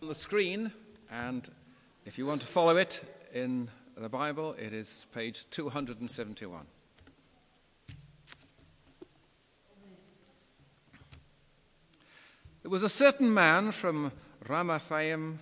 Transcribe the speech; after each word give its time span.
on 0.00 0.08
the 0.08 0.14
screen, 0.14 0.70
and 1.10 1.48
if 2.06 2.18
you 2.18 2.26
want 2.26 2.40
to 2.40 2.46
follow 2.46 2.76
it 2.76 3.02
in 3.34 3.68
the 3.96 4.08
Bible, 4.08 4.54
it 4.58 4.72
is 4.72 5.08
page 5.12 5.50
271. 5.50 6.66
There 12.62 12.70
was 12.70 12.84
a 12.84 12.88
certain 12.88 13.32
man 13.34 13.72
from 13.72 14.12
Ramathaim, 14.44 15.38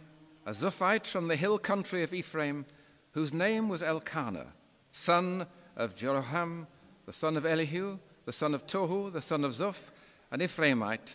a 0.46 0.50
Zuphite 0.50 1.06
from 1.06 1.28
the 1.28 1.36
hill 1.36 1.58
country 1.58 2.02
of 2.02 2.14
Ephraim, 2.14 2.64
whose 3.12 3.34
name 3.34 3.68
was 3.68 3.82
Elkanah, 3.82 4.54
son 4.90 5.46
of 5.76 5.94
Jeroham, 5.94 6.66
the 7.04 7.12
son 7.12 7.36
of 7.36 7.44
Elihu, 7.44 7.98
the 8.24 8.32
son 8.32 8.54
of 8.54 8.66
Tohu, 8.66 9.12
the 9.12 9.22
son 9.22 9.44
of 9.44 9.52
Zoph, 9.52 9.90
an 10.30 10.40
Ephraimite. 10.40 11.14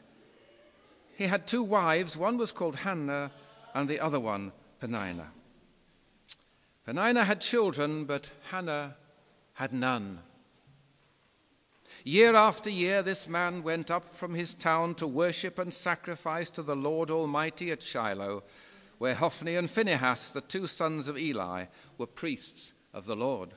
He 1.22 1.28
had 1.28 1.46
two 1.46 1.62
wives, 1.62 2.18
one 2.18 2.40
was 2.40 2.52
called 2.52 2.78
Hannah, 2.78 3.30
and 3.76 3.88
the 3.88 4.00
other 4.00 4.20
one 4.20 4.52
Peninnah. 4.80 5.30
Peninnah 6.84 7.26
had 7.26 7.42
children, 7.42 8.06
but 8.06 8.32
Hannah 8.50 8.96
had 9.54 9.72
none. 9.72 10.18
Year 12.04 12.34
after 12.36 12.72
year, 12.72 13.04
this 13.04 13.30
man 13.30 13.62
went 13.62 13.92
up 13.92 14.06
from 14.06 14.34
his 14.34 14.56
town 14.56 14.96
to 14.96 15.06
worship 15.06 15.60
and 15.60 15.72
sacrifice 15.72 16.50
to 16.50 16.64
the 16.64 16.76
Lord 16.76 17.12
Almighty 17.12 17.70
at 17.70 17.84
Shiloh, 17.84 18.42
where 18.98 19.14
Hophni 19.14 19.56
and 19.56 19.70
Phinehas, 19.70 20.32
the 20.32 20.42
two 20.42 20.66
sons 20.66 21.08
of 21.08 21.20
Eli, 21.20 21.66
were 22.00 22.08
priests 22.08 22.74
of 22.96 23.06
the 23.06 23.16
Lord. 23.16 23.54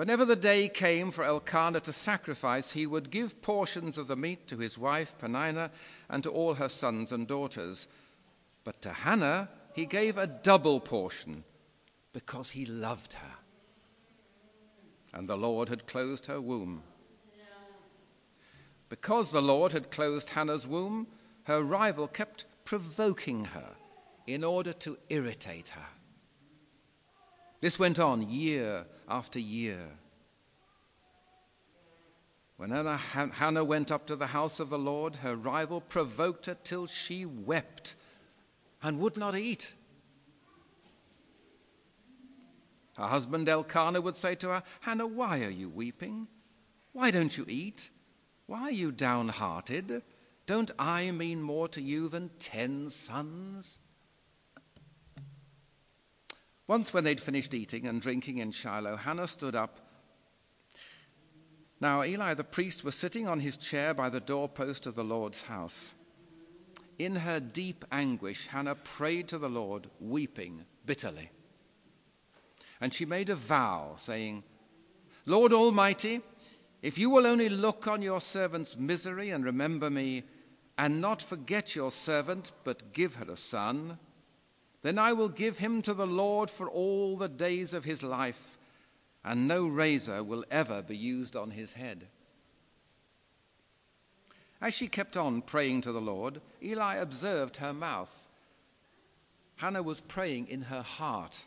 Whenever 0.00 0.24
the 0.24 0.34
day 0.34 0.66
came 0.66 1.10
for 1.10 1.24
Elkanah 1.24 1.80
to 1.80 1.92
sacrifice, 1.92 2.72
he 2.72 2.86
would 2.86 3.10
give 3.10 3.42
portions 3.42 3.98
of 3.98 4.06
the 4.06 4.16
meat 4.16 4.46
to 4.46 4.56
his 4.56 4.78
wife 4.78 5.14
Peninnah 5.18 5.70
and 6.08 6.22
to 6.22 6.30
all 6.30 6.54
her 6.54 6.70
sons 6.70 7.12
and 7.12 7.28
daughters. 7.28 7.86
But 8.64 8.80
to 8.80 8.94
Hannah 8.94 9.50
he 9.74 9.84
gave 9.84 10.16
a 10.16 10.26
double 10.26 10.80
portion 10.80 11.44
because 12.14 12.48
he 12.48 12.64
loved 12.64 13.12
her. 13.12 13.32
And 15.12 15.28
the 15.28 15.36
Lord 15.36 15.68
had 15.68 15.86
closed 15.86 16.24
her 16.24 16.40
womb. 16.40 16.82
Because 18.88 19.32
the 19.32 19.42
Lord 19.42 19.74
had 19.74 19.90
closed 19.90 20.30
Hannah's 20.30 20.66
womb, 20.66 21.08
her 21.42 21.62
rival 21.62 22.08
kept 22.08 22.46
provoking 22.64 23.44
her 23.44 23.74
in 24.26 24.44
order 24.44 24.72
to 24.72 24.96
irritate 25.10 25.68
her. 25.68 25.88
This 27.60 27.78
went 27.78 27.98
on 27.98 28.30
year 28.30 28.86
after 29.10 29.40
year. 29.40 29.80
When 32.56 32.70
Hannah 32.70 33.64
went 33.64 33.90
up 33.90 34.06
to 34.06 34.16
the 34.16 34.28
house 34.28 34.60
of 34.60 34.70
the 34.70 34.78
Lord, 34.78 35.16
her 35.16 35.34
rival 35.34 35.80
provoked 35.80 36.46
her 36.46 36.56
till 36.62 36.86
she 36.86 37.24
wept 37.24 37.94
and 38.82 39.00
would 39.00 39.16
not 39.16 39.34
eat. 39.34 39.74
Her 42.96 43.06
husband 43.06 43.48
Elkanah 43.48 44.02
would 44.02 44.16
say 44.16 44.34
to 44.36 44.48
her, 44.48 44.62
Hannah, 44.80 45.06
why 45.06 45.40
are 45.40 45.50
you 45.50 45.70
weeping? 45.70 46.28
Why 46.92 47.10
don't 47.10 47.36
you 47.36 47.46
eat? 47.48 47.88
Why 48.46 48.62
are 48.62 48.70
you 48.70 48.92
downhearted? 48.92 50.02
Don't 50.44 50.70
I 50.78 51.10
mean 51.12 51.40
more 51.40 51.68
to 51.68 51.80
you 51.80 52.08
than 52.08 52.30
ten 52.38 52.90
sons? 52.90 53.78
Once, 56.70 56.94
when 56.94 57.02
they'd 57.02 57.20
finished 57.20 57.52
eating 57.52 57.84
and 57.88 58.00
drinking 58.00 58.38
in 58.38 58.52
Shiloh, 58.52 58.94
Hannah 58.94 59.26
stood 59.26 59.56
up. 59.56 59.80
Now, 61.80 62.04
Eli 62.04 62.34
the 62.34 62.44
priest 62.44 62.84
was 62.84 62.94
sitting 62.94 63.26
on 63.26 63.40
his 63.40 63.56
chair 63.56 63.92
by 63.92 64.08
the 64.08 64.20
doorpost 64.20 64.86
of 64.86 64.94
the 64.94 65.02
Lord's 65.02 65.42
house. 65.42 65.94
In 66.96 67.16
her 67.16 67.40
deep 67.40 67.84
anguish, 67.90 68.46
Hannah 68.46 68.76
prayed 68.76 69.26
to 69.30 69.38
the 69.38 69.48
Lord, 69.48 69.88
weeping 69.98 70.64
bitterly. 70.86 71.32
And 72.80 72.94
she 72.94 73.04
made 73.04 73.30
a 73.30 73.34
vow, 73.34 73.94
saying, 73.96 74.44
Lord 75.26 75.52
Almighty, 75.52 76.20
if 76.82 76.98
you 76.98 77.10
will 77.10 77.26
only 77.26 77.48
look 77.48 77.88
on 77.88 78.00
your 78.00 78.20
servant's 78.20 78.76
misery 78.76 79.30
and 79.30 79.44
remember 79.44 79.90
me, 79.90 80.22
and 80.78 81.00
not 81.00 81.20
forget 81.20 81.74
your 81.74 81.90
servant, 81.90 82.52
but 82.62 82.92
give 82.92 83.16
her 83.16 83.28
a 83.28 83.36
son, 83.36 83.98
then 84.82 84.98
I 84.98 85.12
will 85.12 85.28
give 85.28 85.58
him 85.58 85.82
to 85.82 85.94
the 85.94 86.06
Lord 86.06 86.50
for 86.50 86.68
all 86.68 87.16
the 87.16 87.28
days 87.28 87.74
of 87.74 87.84
his 87.84 88.02
life, 88.02 88.58
and 89.24 89.46
no 89.46 89.66
razor 89.66 90.24
will 90.24 90.44
ever 90.50 90.82
be 90.82 90.96
used 90.96 91.36
on 91.36 91.50
his 91.50 91.74
head. 91.74 92.06
As 94.60 94.74
she 94.74 94.88
kept 94.88 95.16
on 95.16 95.42
praying 95.42 95.82
to 95.82 95.92
the 95.92 96.00
Lord, 96.00 96.40
Eli 96.62 96.96
observed 96.96 97.58
her 97.58 97.72
mouth. 97.72 98.26
Hannah 99.56 99.82
was 99.82 100.00
praying 100.00 100.48
in 100.48 100.62
her 100.62 100.82
heart, 100.82 101.44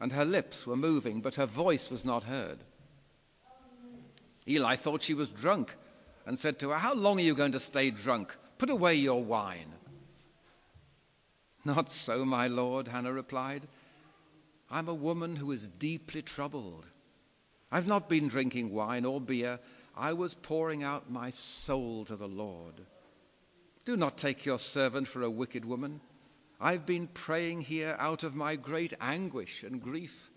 and 0.00 0.12
her 0.12 0.24
lips 0.24 0.66
were 0.66 0.76
moving, 0.76 1.20
but 1.20 1.34
her 1.36 1.46
voice 1.46 1.90
was 1.90 2.04
not 2.04 2.24
heard. 2.24 2.58
Eli 4.48 4.76
thought 4.76 5.02
she 5.02 5.14
was 5.14 5.30
drunk 5.30 5.76
and 6.24 6.38
said 6.38 6.58
to 6.58 6.70
her, 6.70 6.78
How 6.78 6.94
long 6.94 7.18
are 7.18 7.22
you 7.22 7.34
going 7.34 7.52
to 7.52 7.58
stay 7.58 7.90
drunk? 7.90 8.36
Put 8.58 8.70
away 8.70 8.94
your 8.94 9.22
wine. 9.22 9.72
Not 11.66 11.88
so, 11.88 12.24
my 12.24 12.46
lord, 12.46 12.86
Hannah 12.86 13.12
replied. 13.12 13.66
I'm 14.70 14.88
a 14.88 14.94
woman 14.94 15.34
who 15.34 15.50
is 15.50 15.66
deeply 15.66 16.22
troubled. 16.22 16.86
I've 17.72 17.88
not 17.88 18.08
been 18.08 18.28
drinking 18.28 18.72
wine 18.72 19.04
or 19.04 19.20
beer. 19.20 19.58
I 19.96 20.12
was 20.12 20.34
pouring 20.34 20.84
out 20.84 21.10
my 21.10 21.30
soul 21.30 22.04
to 22.04 22.14
the 22.14 22.28
Lord. 22.28 22.82
Do 23.84 23.96
not 23.96 24.16
take 24.16 24.46
your 24.46 24.60
servant 24.60 25.08
for 25.08 25.22
a 25.22 25.30
wicked 25.30 25.64
woman. 25.64 26.00
I've 26.60 26.86
been 26.86 27.08
praying 27.08 27.62
here 27.62 27.96
out 27.98 28.22
of 28.22 28.36
my 28.36 28.54
great 28.54 28.94
anguish 29.00 29.64
and 29.64 29.82
grief. 29.82 30.30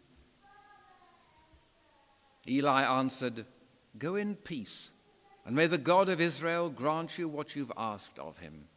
Eli 2.47 2.81
answered, 2.81 3.45
Go 3.99 4.15
in 4.15 4.35
peace, 4.35 4.89
and 5.45 5.55
may 5.55 5.67
the 5.67 5.77
God 5.77 6.09
of 6.09 6.19
Israel 6.19 6.71
grant 6.71 7.19
you 7.19 7.29
what 7.29 7.55
you've 7.55 7.71
asked 7.77 8.17
of 8.17 8.39
him. 8.39 8.67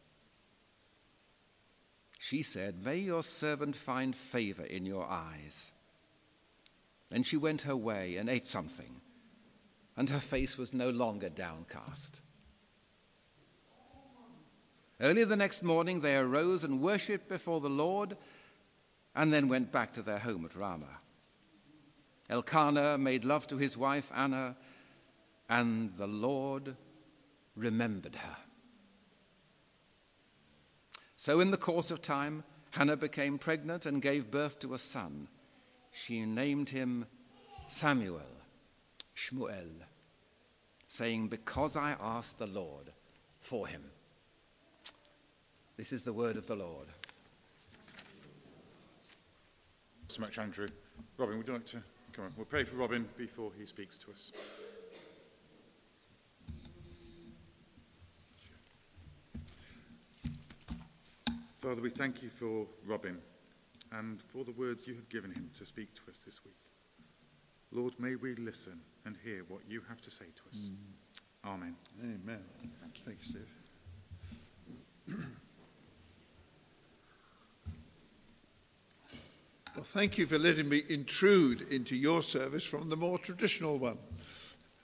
She 2.23 2.41
said, 2.41 2.85
May 2.85 2.99
your 2.99 3.21
servant 3.21 3.75
find 3.75 4.15
favor 4.15 4.63
in 4.63 4.85
your 4.85 5.05
eyes. 5.05 5.73
Then 7.09 7.21
she 7.21 7.35
went 7.35 7.63
her 7.63 7.75
way 7.75 8.15
and 8.15 8.29
ate 8.29 8.47
something, 8.47 9.01
and 9.97 10.09
her 10.09 10.21
face 10.21 10.57
was 10.57 10.73
no 10.73 10.89
longer 10.89 11.27
downcast. 11.27 12.21
Early 15.01 15.25
the 15.25 15.35
next 15.35 15.63
morning, 15.63 15.99
they 15.99 16.15
arose 16.15 16.63
and 16.63 16.79
worshipped 16.79 17.27
before 17.27 17.59
the 17.59 17.69
Lord, 17.69 18.15
and 19.13 19.33
then 19.33 19.49
went 19.49 19.73
back 19.73 19.91
to 19.95 20.01
their 20.01 20.19
home 20.19 20.45
at 20.45 20.55
Ramah. 20.55 20.99
Elkanah 22.29 22.97
made 22.97 23.25
love 23.25 23.47
to 23.47 23.57
his 23.57 23.77
wife 23.77 24.13
Hannah, 24.15 24.55
and 25.49 25.91
the 25.97 26.07
Lord 26.07 26.77
remembered 27.57 28.15
her. 28.15 28.37
So, 31.23 31.39
in 31.39 31.51
the 31.51 31.57
course 31.57 31.89
of 31.89 32.01
time, 32.01 32.43
Hannah 32.71 32.97
became 32.97 33.37
pregnant 33.37 33.85
and 33.85 34.01
gave 34.01 34.29
birth 34.29 34.59
to 34.59 34.73
a 34.73 34.77
son. 34.77 35.29
She 35.89 36.25
named 36.25 36.71
him 36.71 37.05
Samuel, 37.65 38.27
Shmuel, 39.15 39.85
saying, 40.85 41.29
Because 41.29 41.77
I 41.77 41.95
asked 41.97 42.39
the 42.39 42.47
Lord 42.47 42.91
for 43.39 43.67
him. 43.67 43.83
This 45.77 45.93
is 45.93 46.03
the 46.03 46.11
word 46.11 46.35
of 46.35 46.45
the 46.45 46.57
Lord. 46.57 46.87
so 50.09 50.19
much, 50.19 50.37
Andrew. 50.37 50.67
Robin, 51.17 51.37
would 51.37 51.47
you 51.47 51.53
like 51.53 51.65
to 51.67 51.81
come 52.11 52.25
on? 52.25 52.33
We'll 52.35 52.47
pray 52.47 52.65
for 52.65 52.75
Robin 52.75 53.07
before 53.15 53.53
he 53.57 53.65
speaks 53.65 53.95
to 53.95 54.11
us. 54.11 54.33
Father, 61.63 61.81
we 61.81 61.89
thank 61.89 62.21
you 62.21 62.27
for 62.27 62.67
Robin 62.85 63.17
and 63.93 64.21
for 64.21 64.43
the 64.43 64.51
words 64.51 64.85
you 64.85 64.95
have 64.95 65.07
given 65.07 65.31
him 65.31 65.49
to 65.57 65.63
speak 65.63 65.93
to 65.93 66.01
us 66.09 66.17
this 66.17 66.43
week. 66.43 66.57
Lord, 67.71 67.97
may 67.97 68.17
we 68.17 68.35
listen 68.35 68.81
and 69.05 69.15
hear 69.23 69.45
what 69.47 69.61
you 69.65 69.81
have 69.87 70.01
to 70.01 70.11
say 70.11 70.25
to 70.25 70.43
us. 70.51 70.69
Mm. 71.45 71.49
Amen. 71.49 71.75
Amen. 72.01 72.41
Thank 72.81 72.97
you, 72.97 73.03
thank 73.05 73.17
you 73.19 73.23
Steve. 73.23 73.47
well, 79.77 79.85
thank 79.85 80.17
you 80.17 80.25
for 80.25 80.37
letting 80.37 80.67
me 80.67 80.81
intrude 80.89 81.61
into 81.71 81.95
your 81.95 82.21
service 82.23 82.65
from 82.65 82.89
the 82.89 82.97
more 82.97 83.17
traditional 83.17 83.79
one. 83.79 83.97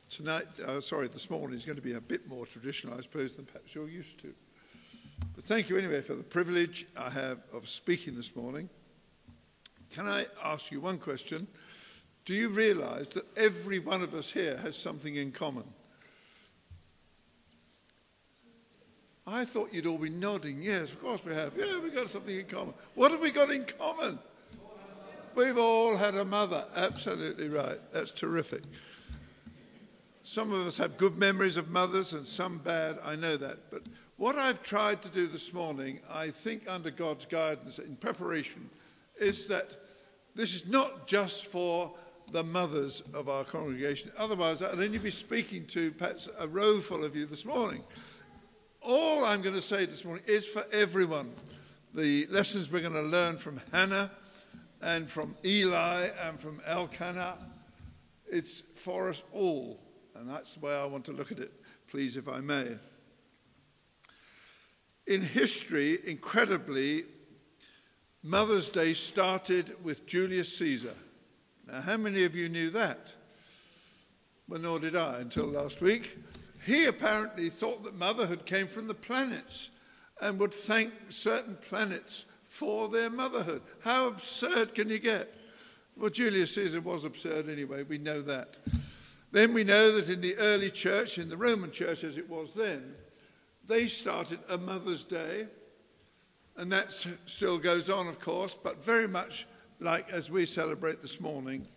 Tonight, 0.10 0.48
uh, 0.66 0.80
sorry, 0.80 1.10
this 1.10 1.30
morning 1.30 1.58
is 1.58 1.66
going 1.66 1.76
to 1.76 1.82
be 1.82 1.96
a 1.96 2.02
bit 2.02 2.26
more 2.30 2.46
traditional, 2.46 2.98
I 2.98 3.02
suppose, 3.02 3.36
than 3.36 3.44
perhaps 3.44 3.76
you're 3.76 3.90
used 3.90 4.18
to. 4.22 4.34
But 5.40 5.46
thank 5.46 5.70
you 5.70 5.78
anyway 5.78 6.02
for 6.02 6.16
the 6.16 6.24
privilege 6.24 6.86
I 6.98 7.10
have 7.12 7.38
of 7.54 7.70
speaking 7.70 8.14
this 8.14 8.36
morning. 8.36 8.68
Can 9.90 10.06
I 10.06 10.26
ask 10.44 10.70
you 10.70 10.82
one 10.82 10.98
question? 10.98 11.48
Do 12.26 12.34
you 12.34 12.50
realize 12.50 13.08
that 13.14 13.24
every 13.38 13.80
one 13.80 14.02
of 14.02 14.14
us 14.14 14.30
here 14.30 14.58
has 14.58 14.76
something 14.76 15.16
in 15.16 15.32
common? 15.32 15.64
I 19.26 19.46
thought 19.46 19.70
you'd 19.72 19.86
all 19.86 19.98
be 19.98 20.10
nodding. 20.10 20.62
Yes, 20.62 20.92
of 20.92 21.02
course 21.02 21.24
we 21.24 21.34
have. 21.34 21.54
Yeah, 21.56 21.80
we've 21.82 21.96
got 21.96 22.10
something 22.10 22.38
in 22.38 22.46
common. 22.46 22.74
What 22.96 23.12
have 23.12 23.22
we 23.22 23.32
got 23.32 23.50
in 23.50 23.64
common? 23.64 24.20
We've 25.36 25.58
all 25.58 25.96
had 25.96 26.16
a 26.16 26.26
mother. 26.26 26.66
Absolutely 26.76 27.48
right. 27.48 27.80
That's 27.94 28.12
terrific. 28.12 28.64
Some 30.22 30.52
of 30.52 30.68
us 30.68 30.76
have 30.76 30.98
good 30.98 31.18
memories 31.18 31.56
of 31.56 31.70
mothers 31.70 32.12
and 32.12 32.28
some 32.28 32.58
bad. 32.58 33.00
I 33.06 33.16
know 33.16 33.38
that. 33.38 33.72
But 33.72 33.84
what 34.20 34.36
I've 34.36 34.62
tried 34.62 35.02
to 35.04 35.10
do 35.10 35.28
this 35.28 35.54
morning, 35.54 36.02
I 36.12 36.28
think 36.28 36.70
under 36.70 36.92
God's 36.92 37.26
guidance 37.26 37.80
in 37.80 37.96
preparation, 37.96 38.70
is 39.18 39.48
that 39.48 39.78
this 40.36 40.54
is 40.54 40.68
not 40.68 41.08
just 41.08 41.48
for 41.48 41.94
the 42.34 42.44
mothers 42.44 43.02
of 43.14 43.30
our 43.30 43.46
congregation. 43.46 44.12
Otherwise, 44.18 44.62
I'd 44.62 44.74
only 44.74 44.98
be 44.98 45.10
speaking 45.10 45.66
to 45.68 45.92
perhaps 45.94 46.28
a 46.38 46.50
row 46.50 46.82
full 46.82 47.06
of 47.06 47.16
you 47.16 47.26
this 47.26 47.46
morning. 47.46 47.82
All 48.82 49.24
I'm 49.24 49.42
going 49.42 49.56
to 49.56 49.62
say 49.62 49.86
this 49.86 50.04
morning 50.04 50.26
is 50.28 50.46
for 50.46 50.64
everyone. 50.74 51.32
The 51.94 52.28
lessons 52.28 52.70
we're 52.70 52.82
going 52.82 52.92
to 52.94 53.02
learn 53.02 53.38
from 53.38 53.62
Hannah 53.72 54.12
and 54.82 55.10
from 55.10 55.34
Eli 55.46 56.08
and 56.26 56.38
from 56.38 56.60
Elkanah, 56.68 57.38
it's 58.28 58.64
for 58.76 59.10
us 59.10 59.24
all. 59.32 59.80
And 60.14 60.30
that's 60.30 60.56
the 60.56 60.66
way 60.66 60.76
I 60.76 60.84
want 60.86 61.06
to 61.06 61.14
look 61.14 61.32
at 61.32 61.40
it, 61.40 61.54
please, 61.88 62.18
if 62.18 62.28
I 62.28 62.42
may. 62.42 62.76
In 65.10 65.24
history, 65.24 65.98
incredibly, 66.06 67.06
Mother's 68.22 68.70
Day 68.70 68.94
started 68.94 69.74
with 69.84 70.06
Julius 70.06 70.56
Caesar. 70.60 70.94
Now, 71.66 71.82
how 71.82 71.98
many 71.98 72.26
of 72.26 72.36
you 72.36 72.48
knew 72.48 72.70
that? 72.70 73.12
Well, 74.48 74.60
nor 74.60 74.78
did 74.78 74.96
I 74.96 75.22
until 75.22 75.48
last 75.48 75.82
week. 75.82 76.16
He 76.64 76.86
apparently 76.86 77.50
thought 77.50 77.84
that 77.86 77.96
motherhood 77.96 78.46
came 78.46 78.68
from 78.68 78.86
the 78.86 78.94
planets 78.94 79.72
and 80.22 80.38
would 80.38 80.54
thank 80.54 80.94
certain 81.10 81.58
planets 81.60 82.26
for 82.44 82.88
their 82.88 83.10
motherhood. 83.10 83.64
How 83.84 84.10
absurd 84.10 84.76
can 84.76 84.90
you 84.90 85.00
get? 85.00 85.34
Well, 85.98 86.12
Julius 86.12 86.54
Caesar 86.54 86.82
was 86.82 87.04
absurd 87.04 87.50
anyway, 87.50 87.82
we 87.82 87.98
know 87.98 88.22
that. 88.22 88.60
Then 89.32 89.54
we 89.54 89.64
know 89.64 89.92
that 89.94 90.08
in 90.08 90.22
the 90.22 90.36
early 90.36 90.70
church, 90.70 91.18
in 91.18 91.30
the 91.30 91.38
Roman 91.38 91.72
church 91.72 92.04
as 92.04 92.20
it 92.20 92.30
was 92.30 92.54
then, 92.54 92.94
they 93.70 93.88
started 93.88 94.40
a 94.50 94.58
Mother's 94.58 95.04
Day, 95.04 95.48
and 96.58 96.72
that 96.72 96.92
still 97.26 97.58
goes 97.58 97.90
on, 97.90 98.08
of 98.08 98.20
course, 98.20 98.58
but 98.62 98.84
very 98.84 99.08
much 99.08 99.48
like 99.80 100.12
as 100.12 100.30
we 100.30 100.46
celebrate 100.46 101.02
this 101.02 101.22
morning. 101.22 101.68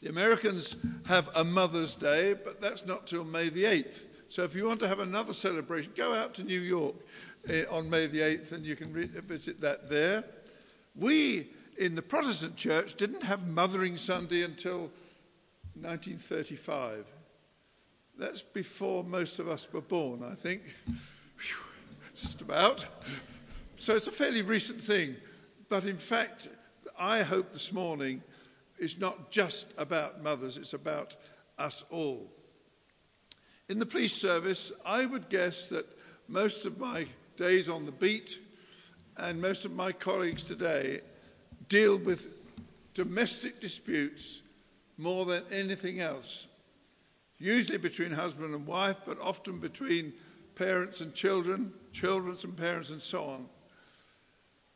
The 0.00 0.08
Americans 0.08 0.76
have 1.06 1.28
a 1.36 1.44
Mother's 1.44 1.94
Day, 1.94 2.34
but 2.34 2.60
that's 2.60 2.86
not 2.86 3.06
till 3.06 3.24
May 3.24 3.50
the 3.50 3.64
8th. 3.64 4.06
So 4.28 4.44
if 4.44 4.54
you 4.54 4.64
want 4.64 4.80
to 4.80 4.88
have 4.88 5.00
another 5.00 5.34
celebration, 5.34 5.92
go 5.96 6.14
out 6.14 6.34
to 6.34 6.44
New 6.44 6.60
York 6.60 6.94
eh, 7.48 7.64
on 7.70 7.90
May 7.90 8.06
the 8.06 8.20
8th 8.20 8.52
and 8.52 8.64
you 8.64 8.76
can 8.76 8.92
visit 8.94 9.60
that 9.60 9.90
there. 9.90 10.24
We 10.94 11.48
in 11.76 11.96
the 11.96 12.02
Protestant 12.02 12.56
church 12.56 12.94
didn't 12.94 13.24
have 13.24 13.48
Mothering 13.48 13.96
Sunday 13.96 14.42
until 14.42 14.90
1935. 15.74 17.06
That's 18.18 18.42
before 18.42 19.04
most 19.04 19.38
of 19.38 19.48
us 19.48 19.72
were 19.72 19.80
born, 19.80 20.22
I 20.22 20.34
think. 20.34 20.62
just 22.14 22.40
about. 22.42 22.86
So 23.76 23.96
it's 23.96 24.06
a 24.06 24.12
fairly 24.12 24.42
recent 24.42 24.80
thing. 24.80 25.16
But 25.68 25.86
in 25.86 25.96
fact, 25.96 26.48
I 26.98 27.22
hope 27.22 27.52
this 27.52 27.72
morning 27.72 28.22
is 28.78 28.98
not 28.98 29.30
just 29.30 29.68
about 29.78 30.22
mothers, 30.22 30.56
it's 30.56 30.74
about 30.74 31.16
us 31.58 31.84
all. 31.90 32.30
In 33.68 33.78
the 33.78 33.86
police 33.86 34.14
service, 34.14 34.72
I 34.84 35.06
would 35.06 35.28
guess 35.28 35.68
that 35.68 35.86
most 36.28 36.66
of 36.66 36.78
my 36.78 37.06
days 37.36 37.68
on 37.68 37.86
the 37.86 37.92
beat 37.92 38.38
and 39.16 39.40
most 39.40 39.64
of 39.64 39.72
my 39.72 39.92
colleagues 39.92 40.42
today 40.42 41.00
deal 41.68 41.96
with 41.96 42.28
domestic 42.94 43.60
disputes 43.60 44.42
more 44.98 45.24
than 45.24 45.42
anything 45.50 46.00
else. 46.00 46.48
Usually 47.40 47.78
between 47.78 48.12
husband 48.12 48.54
and 48.54 48.66
wife, 48.66 48.98
but 49.06 49.18
often 49.18 49.58
between 49.58 50.12
parents 50.54 51.00
and 51.00 51.14
children, 51.14 51.72
children 51.90 52.36
and 52.44 52.56
parents, 52.56 52.90
and 52.90 53.00
so 53.00 53.24
on. 53.24 53.48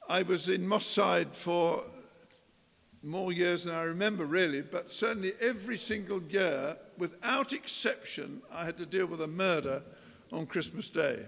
I 0.09 0.23
was 0.23 0.49
in 0.49 0.67
Moss 0.67 0.87
Side 0.87 1.35
for 1.35 1.83
more 3.03 3.33
years 3.33 3.65
than 3.65 3.75
I 3.75 3.83
remember, 3.83 4.25
really, 4.25 4.63
but 4.63 4.91
certainly 4.91 5.33
every 5.43 5.77
single 5.77 6.23
year, 6.23 6.79
without 6.97 7.53
exception, 7.53 8.41
I 8.51 8.65
had 8.65 8.79
to 8.79 8.87
deal 8.87 9.07
with 9.07 9.21
a 9.21 9.29
murder 9.29 9.83
on 10.33 10.47
Christmas 10.47 10.89
Day. 10.89 11.27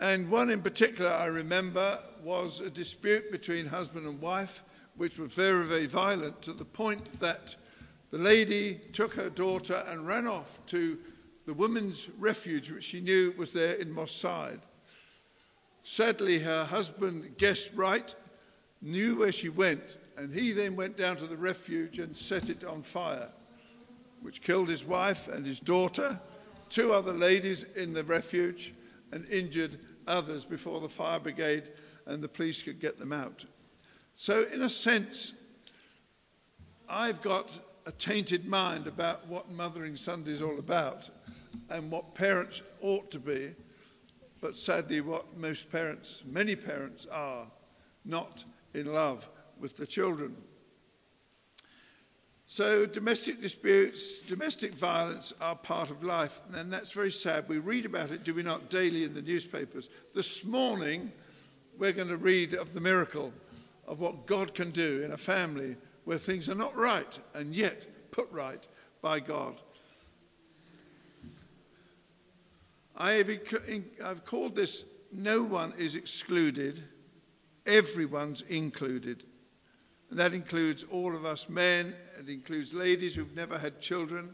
And 0.00 0.30
one 0.30 0.50
in 0.50 0.62
particular 0.62 1.10
I 1.10 1.26
remember 1.26 1.98
was 2.22 2.60
a 2.60 2.70
dispute 2.70 3.32
between 3.32 3.66
husband 3.66 4.06
and 4.06 4.20
wife, 4.20 4.62
which 4.96 5.18
was 5.18 5.32
very, 5.32 5.66
very 5.66 5.86
violent 5.86 6.42
to 6.42 6.52
the 6.52 6.64
point 6.64 7.20
that 7.20 7.56
the 8.10 8.18
lady 8.18 8.80
took 8.92 9.14
her 9.14 9.30
daughter 9.30 9.82
and 9.88 10.06
ran 10.06 10.26
off 10.26 10.58
to 10.66 10.98
the 11.46 11.54
women's 11.54 12.08
refuge, 12.18 12.70
which 12.70 12.84
she 12.84 13.00
knew 13.00 13.34
was 13.36 13.52
there 13.52 13.74
in 13.74 13.92
Moss 13.92 14.12
Side. 14.12 14.60
Sadly, 15.82 16.40
her 16.40 16.64
husband 16.64 17.36
guessed 17.38 17.72
right, 17.74 18.14
knew 18.82 19.18
where 19.18 19.32
she 19.32 19.48
went, 19.48 19.96
and 20.16 20.32
he 20.32 20.52
then 20.52 20.76
went 20.76 20.96
down 20.96 21.16
to 21.16 21.26
the 21.26 21.36
refuge 21.36 21.98
and 21.98 22.16
set 22.16 22.50
it 22.50 22.64
on 22.64 22.82
fire, 22.82 23.30
which 24.20 24.42
killed 24.42 24.68
his 24.68 24.84
wife 24.84 25.28
and 25.28 25.46
his 25.46 25.60
daughter, 25.60 26.20
two 26.68 26.92
other 26.92 27.12
ladies 27.12 27.64
in 27.76 27.94
the 27.94 28.04
refuge, 28.04 28.74
and 29.12 29.24
injured 29.26 29.78
others 30.06 30.44
before 30.44 30.80
the 30.80 30.88
fire 30.88 31.18
brigade 31.18 31.70
and 32.06 32.22
the 32.22 32.28
police 32.28 32.62
could 32.62 32.80
get 32.80 32.98
them 32.98 33.12
out. 33.12 33.44
So, 34.14 34.44
in 34.52 34.62
a 34.62 34.68
sense, 34.68 35.32
I've 36.88 37.22
got 37.22 37.58
a 37.86 37.92
tainted 37.92 38.46
mind 38.46 38.86
about 38.86 39.26
what 39.26 39.50
Mothering 39.50 39.96
Sunday 39.96 40.32
is 40.32 40.42
all 40.42 40.58
about 40.58 41.08
and 41.68 41.90
what 41.90 42.14
parents 42.14 42.62
ought 42.80 43.10
to 43.10 43.18
be, 43.18 43.54
but 44.40 44.56
sadly, 44.56 45.00
what 45.00 45.36
most 45.36 45.70
parents, 45.70 46.22
many 46.26 46.56
parents, 46.56 47.06
are 47.10 47.46
not 48.04 48.44
in 48.74 48.92
love 48.92 49.28
with 49.58 49.76
the 49.76 49.86
children. 49.86 50.36
So, 52.46 52.84
domestic 52.84 53.40
disputes, 53.40 54.18
domestic 54.18 54.74
violence 54.74 55.32
are 55.40 55.54
part 55.54 55.90
of 55.90 56.02
life, 56.02 56.40
and 56.52 56.72
that's 56.72 56.90
very 56.90 57.12
sad. 57.12 57.48
We 57.48 57.58
read 57.58 57.86
about 57.86 58.10
it, 58.10 58.24
do 58.24 58.34
we 58.34 58.42
not, 58.42 58.70
daily 58.70 59.04
in 59.04 59.14
the 59.14 59.22
newspapers. 59.22 59.88
This 60.14 60.44
morning, 60.44 61.12
we're 61.78 61.92
going 61.92 62.08
to 62.08 62.16
read 62.16 62.54
of 62.54 62.74
the 62.74 62.80
miracle 62.80 63.32
of 63.86 64.00
what 64.00 64.26
God 64.26 64.54
can 64.54 64.72
do 64.72 65.02
in 65.04 65.12
a 65.12 65.16
family 65.16 65.76
where 66.04 66.18
things 66.18 66.48
are 66.48 66.54
not 66.54 66.76
right 66.76 67.18
and 67.34 67.54
yet 67.54 68.10
put 68.10 68.30
right 68.30 68.66
by 69.02 69.20
God. 69.20 69.60
I 72.96 73.12
have, 73.12 73.30
I've 74.04 74.24
called 74.24 74.54
this 74.54 74.84
No 75.12 75.42
One 75.42 75.72
is 75.78 75.94
Excluded, 75.94 76.82
Everyone's 77.66 78.42
Included. 78.42 79.24
And 80.10 80.18
that 80.18 80.34
includes 80.34 80.84
all 80.84 81.14
of 81.14 81.24
us 81.24 81.48
men, 81.48 81.94
it 82.18 82.28
includes 82.28 82.74
ladies 82.74 83.14
who've 83.14 83.34
never 83.34 83.58
had 83.58 83.80
children, 83.80 84.30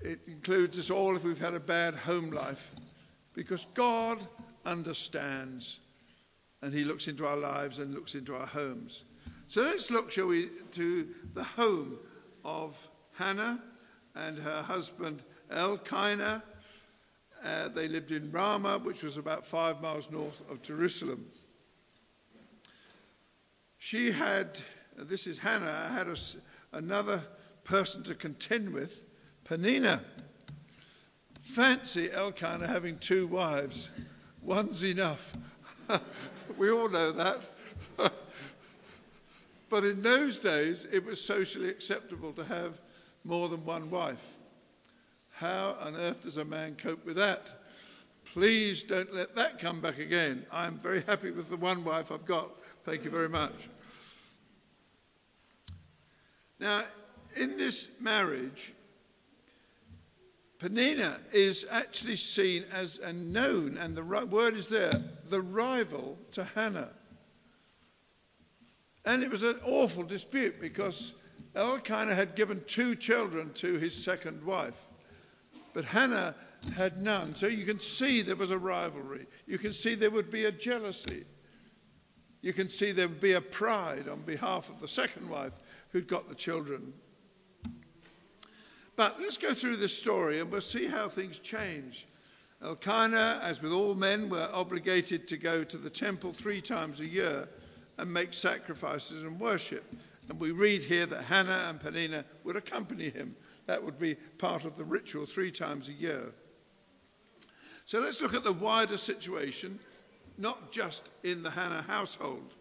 it 0.00 0.20
includes 0.26 0.78
us 0.78 0.90
all 0.90 1.16
if 1.16 1.24
we've 1.24 1.38
had 1.38 1.54
a 1.54 1.60
bad 1.60 1.94
home 1.94 2.30
life. 2.30 2.72
Because 3.34 3.66
God 3.74 4.24
understands 4.64 5.80
and 6.62 6.72
He 6.72 6.84
looks 6.84 7.08
into 7.08 7.26
our 7.26 7.36
lives 7.36 7.78
and 7.78 7.92
looks 7.92 8.14
into 8.14 8.34
our 8.34 8.46
homes. 8.46 9.04
So 9.46 9.62
let's 9.62 9.90
look, 9.90 10.10
shall 10.10 10.28
we, 10.28 10.48
to 10.72 11.08
the 11.32 11.44
home 11.44 11.98
of 12.44 12.88
Hannah 13.12 13.62
and 14.14 14.38
her 14.38 14.62
husband 14.62 15.22
Elkanah. 15.50 16.42
Uh, 17.44 17.68
they 17.68 17.88
lived 17.88 18.10
in 18.10 18.30
Ramah, 18.30 18.78
which 18.78 19.02
was 19.02 19.16
about 19.16 19.46
five 19.46 19.80
miles 19.80 20.10
north 20.10 20.42
of 20.50 20.62
Jerusalem. 20.62 21.26
She 23.78 24.12
had 24.12 24.60
this 24.96 25.26
is 25.26 25.38
Hannah, 25.38 25.88
had 25.92 26.08
a, 26.08 26.16
another 26.72 27.24
person 27.64 28.02
to 28.04 28.14
contend 28.14 28.72
with, 28.72 29.04
Peninnah. 29.44 30.02
Fancy 31.42 32.10
Elkanah 32.10 32.66
having 32.66 32.98
two 32.98 33.26
wives. 33.26 33.90
One's 34.40 34.84
enough. 34.84 35.36
we 36.58 36.70
all 36.70 36.88
know 36.88 37.12
that. 37.12 37.48
But 39.74 39.82
in 39.82 40.02
those 40.02 40.38
days, 40.38 40.86
it 40.92 41.04
was 41.04 41.20
socially 41.20 41.68
acceptable 41.68 42.32
to 42.34 42.44
have 42.44 42.80
more 43.24 43.48
than 43.48 43.64
one 43.64 43.90
wife. 43.90 44.24
How 45.30 45.76
on 45.80 45.96
earth 45.96 46.22
does 46.22 46.36
a 46.36 46.44
man 46.44 46.76
cope 46.76 47.04
with 47.04 47.16
that? 47.16 47.52
Please 48.24 48.84
don't 48.84 49.12
let 49.12 49.34
that 49.34 49.58
come 49.58 49.80
back 49.80 49.98
again. 49.98 50.46
I'm 50.52 50.78
very 50.78 51.02
happy 51.02 51.32
with 51.32 51.50
the 51.50 51.56
one 51.56 51.82
wife 51.82 52.12
I've 52.12 52.24
got. 52.24 52.50
Thank 52.84 53.04
you 53.04 53.10
very 53.10 53.28
much. 53.28 53.68
Now, 56.60 56.82
in 57.34 57.56
this 57.56 57.88
marriage, 57.98 58.74
Peninnah 60.60 61.18
is 61.32 61.66
actually 61.68 62.14
seen 62.14 62.64
as 62.72 62.98
and 62.98 63.32
known, 63.32 63.76
and 63.76 63.96
the 63.96 64.04
word 64.04 64.54
is 64.54 64.68
there, 64.68 65.02
the 65.28 65.40
rival 65.40 66.16
to 66.30 66.44
Hannah. 66.44 66.90
And 69.04 69.22
it 69.22 69.30
was 69.30 69.42
an 69.42 69.60
awful 69.64 70.02
dispute 70.02 70.60
because 70.60 71.14
Elkanah 71.54 72.14
had 72.14 72.34
given 72.34 72.62
two 72.66 72.94
children 72.96 73.52
to 73.54 73.78
his 73.78 74.02
second 74.02 74.44
wife, 74.44 74.84
but 75.72 75.84
Hannah 75.84 76.34
had 76.76 77.02
none. 77.02 77.34
So 77.34 77.46
you 77.46 77.64
can 77.64 77.80
see 77.80 78.22
there 78.22 78.36
was 78.36 78.50
a 78.50 78.58
rivalry. 78.58 79.26
You 79.46 79.58
can 79.58 79.72
see 79.72 79.94
there 79.94 80.10
would 80.10 80.30
be 80.30 80.46
a 80.46 80.52
jealousy. 80.52 81.24
You 82.40 82.52
can 82.52 82.68
see 82.68 82.92
there 82.92 83.08
would 83.08 83.20
be 83.20 83.32
a 83.32 83.40
pride 83.40 84.08
on 84.08 84.22
behalf 84.22 84.68
of 84.68 84.80
the 84.80 84.88
second 84.88 85.28
wife 85.28 85.52
who'd 85.90 86.08
got 86.08 86.28
the 86.28 86.34
children. 86.34 86.92
But 88.96 89.20
let's 89.20 89.36
go 89.36 89.52
through 89.52 89.76
this 89.76 89.96
story 89.96 90.40
and 90.40 90.50
we'll 90.50 90.60
see 90.60 90.86
how 90.86 91.08
things 91.08 91.38
change. 91.38 92.06
Elkanah, 92.62 93.40
as 93.42 93.60
with 93.60 93.72
all 93.72 93.94
men, 93.94 94.28
were 94.28 94.48
obligated 94.52 95.28
to 95.28 95.36
go 95.36 95.64
to 95.64 95.76
the 95.76 95.90
temple 95.90 96.32
three 96.32 96.60
times 96.60 97.00
a 97.00 97.06
year 97.06 97.48
and 97.98 98.12
make 98.12 98.34
sacrifices 98.34 99.22
and 99.22 99.38
worship. 99.38 99.84
And 100.28 100.40
we 100.40 100.50
read 100.50 100.84
here 100.84 101.06
that 101.06 101.24
Hannah 101.24 101.66
and 101.68 101.80
Peninnah 101.80 102.24
would 102.44 102.56
accompany 102.56 103.10
him. 103.10 103.36
That 103.66 103.82
would 103.82 103.98
be 103.98 104.14
part 104.38 104.64
of 104.64 104.76
the 104.76 104.84
ritual 104.84 105.26
three 105.26 105.50
times 105.50 105.88
a 105.88 105.92
year. 105.92 106.32
So 107.86 108.00
let's 108.00 108.20
look 108.22 108.34
at 108.34 108.44
the 108.44 108.52
wider 108.52 108.96
situation, 108.96 109.78
not 110.38 110.72
just 110.72 111.08
in 111.22 111.42
the 111.42 111.50
Hannah 111.50 111.82
household. 111.82 112.54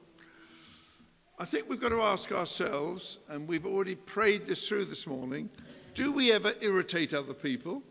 I 1.40 1.46
think 1.46 1.70
we've 1.70 1.82
got 1.82 1.90
to 1.90 2.02
ask 2.02 2.32
ourselves, 2.32 3.20
and 3.30 3.48
we've 3.48 3.66
already 3.66 3.96
prayed 3.96 4.46
this 4.46 4.68
through 4.68 4.86
this 4.86 5.08
morning 5.08 5.50
do 5.94 6.12
we 6.12 6.32
ever 6.32 6.54
irritate 6.62 7.14
other 7.14 7.36
people? 7.36 7.84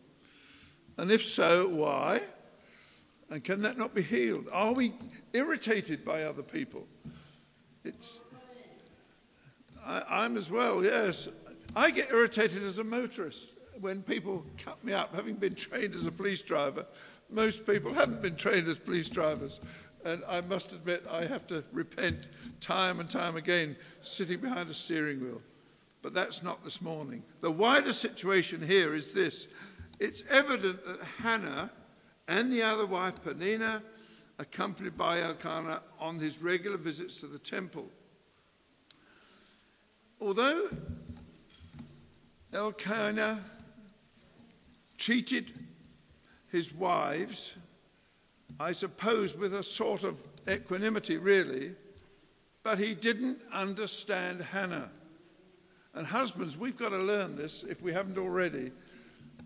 And 0.98 1.10
if 1.10 1.22
so, 1.22 1.68
why? 1.68 2.20
And 3.30 3.42
can 3.42 3.62
that 3.62 3.78
not 3.78 3.94
be 3.94 4.02
healed? 4.02 4.48
Are 4.52 4.72
we 4.72 4.92
irritated 5.32 6.04
by 6.04 6.24
other 6.24 6.42
people? 6.42 6.86
It's, 7.84 8.22
I, 9.84 10.24
am 10.24 10.36
as 10.36 10.50
well, 10.50 10.84
yes. 10.84 11.28
I 11.74 11.90
get 11.90 12.10
irritated 12.10 12.62
as 12.62 12.78
a 12.78 12.84
motorist 12.84 13.48
when 13.80 14.02
people 14.02 14.44
cut 14.58 14.82
me 14.84 14.92
up, 14.92 15.14
having 15.14 15.34
been 15.34 15.54
trained 15.54 15.94
as 15.94 16.06
a 16.06 16.12
police 16.12 16.42
driver. 16.42 16.86
Most 17.30 17.66
people 17.66 17.92
haven't 17.92 18.22
been 18.22 18.36
trained 18.36 18.68
as 18.68 18.78
police 18.78 19.08
drivers. 19.08 19.60
And 20.04 20.22
I 20.28 20.40
must 20.42 20.72
admit, 20.72 21.04
I 21.10 21.24
have 21.24 21.46
to 21.48 21.64
repent 21.72 22.28
time 22.60 23.00
and 23.00 23.08
time 23.08 23.36
again 23.36 23.76
sitting 24.00 24.38
behind 24.38 24.68
a 24.68 24.74
steering 24.74 25.20
wheel. 25.20 25.40
But 26.02 26.14
that's 26.14 26.42
not 26.42 26.64
this 26.64 26.82
morning. 26.82 27.22
The 27.40 27.50
wider 27.50 27.92
situation 27.92 28.60
here 28.60 28.94
is 28.94 29.12
this 29.12 29.48
it's 30.00 30.24
evident 30.30 30.84
that 30.84 31.00
Hannah 31.22 31.70
and 32.26 32.52
the 32.52 32.62
other 32.62 32.86
wife, 32.86 33.22
Peninnah, 33.22 33.82
accompanied 34.42 34.96
by 34.96 35.20
Elkanah 35.20 35.80
on 36.00 36.18
his 36.18 36.42
regular 36.42 36.76
visits 36.76 37.14
to 37.20 37.26
the 37.26 37.38
temple. 37.38 37.88
Although 40.20 40.68
Elkanah 42.52 43.40
treated 44.98 45.52
his 46.50 46.74
wives, 46.74 47.54
I 48.58 48.72
suppose, 48.72 49.36
with 49.36 49.54
a 49.54 49.62
sort 49.62 50.02
of 50.02 50.18
equanimity, 50.50 51.18
really, 51.18 51.74
but 52.64 52.78
he 52.78 52.94
didn't 52.94 53.38
understand 53.52 54.42
Hannah. 54.42 54.90
And 55.94 56.04
husbands, 56.04 56.56
we've 56.56 56.76
got 56.76 56.90
to 56.90 56.98
learn 56.98 57.36
this 57.36 57.62
if 57.62 57.80
we 57.80 57.92
haven't 57.92 58.18
already. 58.18 58.72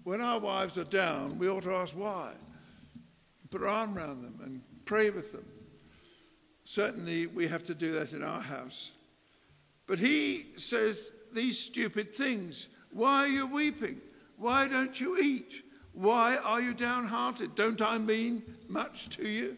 When 0.04 0.22
our 0.22 0.38
wives 0.38 0.78
are 0.78 0.84
down, 0.84 1.38
we 1.38 1.48
ought 1.48 1.64
to 1.64 1.74
ask 1.74 1.94
why. 1.94 2.32
Put 3.50 3.62
our 3.62 3.68
arm 3.68 3.96
around 3.96 4.22
them 4.22 4.38
and 4.42 4.62
pray 4.84 5.10
with 5.10 5.32
them. 5.32 5.46
Certainly, 6.64 7.26
we 7.28 7.46
have 7.46 7.64
to 7.66 7.74
do 7.74 7.92
that 7.92 8.12
in 8.12 8.22
our 8.24 8.40
house. 8.40 8.92
But 9.86 9.98
he 9.98 10.46
says 10.56 11.10
these 11.32 11.58
stupid 11.58 12.14
things. 12.14 12.68
Why 12.90 13.24
are 13.24 13.28
you 13.28 13.46
weeping? 13.46 14.00
Why 14.36 14.68
don't 14.68 15.00
you 15.00 15.18
eat? 15.18 15.62
Why 15.92 16.36
are 16.44 16.60
you 16.60 16.74
downhearted? 16.74 17.54
Don't 17.54 17.80
I 17.80 17.98
mean 17.98 18.42
much 18.68 19.08
to 19.16 19.28
you? 19.28 19.56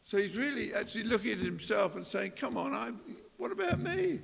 So 0.00 0.16
he's 0.16 0.36
really 0.36 0.72
actually 0.72 1.04
looking 1.04 1.32
at 1.32 1.38
himself 1.38 1.96
and 1.96 2.06
saying, 2.06 2.32
Come 2.36 2.56
on, 2.56 2.72
I, 2.72 2.92
what 3.36 3.52
about 3.52 3.80
me? 3.80 4.20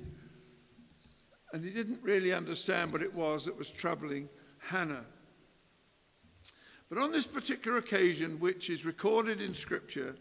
And 1.53 1.63
he 1.63 1.69
didn't 1.69 1.99
really 2.01 2.33
understand 2.33 2.91
what 2.91 3.01
it 3.01 3.13
was 3.13 3.45
that 3.45 3.57
was 3.57 3.69
troubling 3.69 4.27
Hannah. 4.57 5.05
But 6.95 7.03
on 7.03 7.11
this 7.11 7.27
particular 7.27 7.79
occasion, 7.79 8.39
which 8.39 8.69
is 8.69 8.85
recorded 8.85 9.41
in 9.41 9.53
Scripture, 9.53 10.15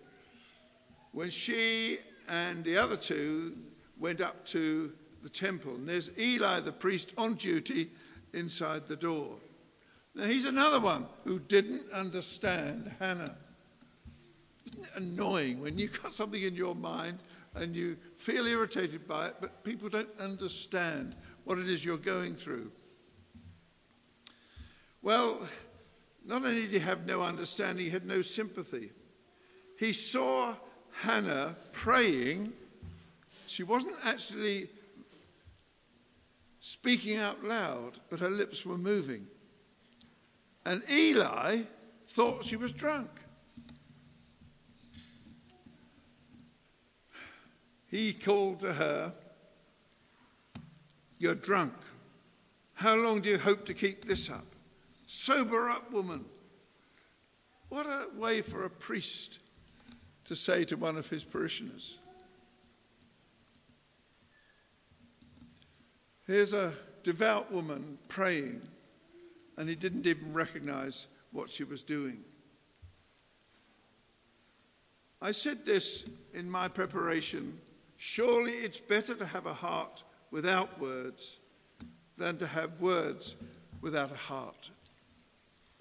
when 1.13 1.31
she 1.31 1.99
and 2.29 2.65
the 2.65 2.79
other 2.79 2.97
two 2.97 3.57
went 3.97 4.21
up 4.21 4.45
to 4.47 4.93
the 5.23 5.29
temple, 5.29 5.77
and 5.77 5.89
there's 5.89 6.11
Eli 6.19 6.59
the 6.59 6.73
priest 6.73 7.15
on 7.17 7.35
duty 7.35 7.93
inside 8.33 8.89
the 8.89 8.97
door. 8.97 9.37
Now, 10.17 10.25
he's 10.25 10.47
another 10.47 10.81
one 10.81 11.07
who 11.23 11.39
didn't 11.39 11.93
understand 11.93 12.91
Hannah. 12.99 13.37
Isn't 14.67 14.85
it 14.85 14.91
annoying 14.97 15.61
when 15.61 15.79
you've 15.79 16.03
got 16.03 16.13
something 16.13 16.43
in 16.43 16.57
your 16.57 16.75
mind 16.75 17.21
and 17.55 17.77
you 17.77 17.97
feel 18.17 18.49
irritated 18.49 19.07
by 19.07 19.29
it, 19.29 19.37
but 19.41 19.63
people 19.63 19.89
don't 19.89 20.09
understand 20.19 21.15
what 21.45 21.61
it 21.61 21.71
is 21.71 21.85
you're 21.85 21.99
going 21.99 22.35
through? 22.35 22.73
Well, 25.03 25.47
not 26.25 26.45
only 26.45 26.63
did 26.63 26.71
he 26.71 26.79
have 26.79 27.07
no 27.07 27.23
understanding, 27.23 27.85
he 27.85 27.91
had 27.91 28.07
no 28.07 28.23
sympathy. 28.23 28.91
He 29.79 29.93
saw 29.93 30.55
Hannah 31.03 31.57
praying. 31.73 32.53
She 33.47 33.63
wasn't 33.63 33.97
actually 34.05 34.69
speaking 36.61 37.19
out 37.19 37.45
loud, 37.45 37.93
but 38.09 38.21
her 38.21 38.31
lips 38.31 38.65
were 38.65 38.79
moving. 38.79 39.27
And 40.65 40.83
Eli 40.91 41.63
thought 42.09 42.45
she 42.45 42.57
was 42.57 42.73
drunk. 42.73 43.11
He 47.91 48.13
called 48.13 48.61
to 48.61 48.73
her, 48.73 49.13
You're 51.19 51.35
drunk. 51.35 51.75
How 52.75 52.97
long 52.97 53.21
do 53.21 53.29
you 53.29 53.39
hope 53.39 53.67
to 53.67 53.75
keep 53.75 54.05
this 54.05 54.31
up? 54.31 54.54
Sober 55.15 55.71
up, 55.71 55.93
woman. 55.93 56.25
What 57.69 57.87
a 57.87 58.09
way 58.19 58.43
for 58.43 58.65
a 58.65 58.71
priest 58.71 59.39
to 60.25 60.35
say 60.35 60.65
to 60.65 60.77
one 60.77 60.97
of 60.97 61.09
his 61.09 61.25
parishioners. 61.25 61.99
Here's 66.27 66.53
a 66.53 66.75
devout 67.05 67.53
woman 67.53 67.97
praying, 68.09 68.61
and 69.57 69.69
he 69.69 69.77
didn't 69.77 70.07
even 70.07 70.33
recognize 70.33 71.07
what 71.31 71.49
she 71.49 71.63
was 71.63 71.83
doing. 71.83 72.19
I 75.23 75.31
said 75.31 75.65
this 75.65 76.05
in 76.35 76.51
my 76.51 76.69
preparation 76.69 77.61
surely 77.97 78.53
it's 78.53 78.81
better 78.81 79.15
to 79.15 79.27
have 79.27 79.47
a 79.47 79.55
heart 79.55 80.03
without 80.33 80.81
words 80.81 81.39
than 82.19 82.37
to 82.39 82.47
have 82.49 82.81
words 82.81 83.37
without 83.81 84.11
a 84.11 84.17
heart. 84.17 84.71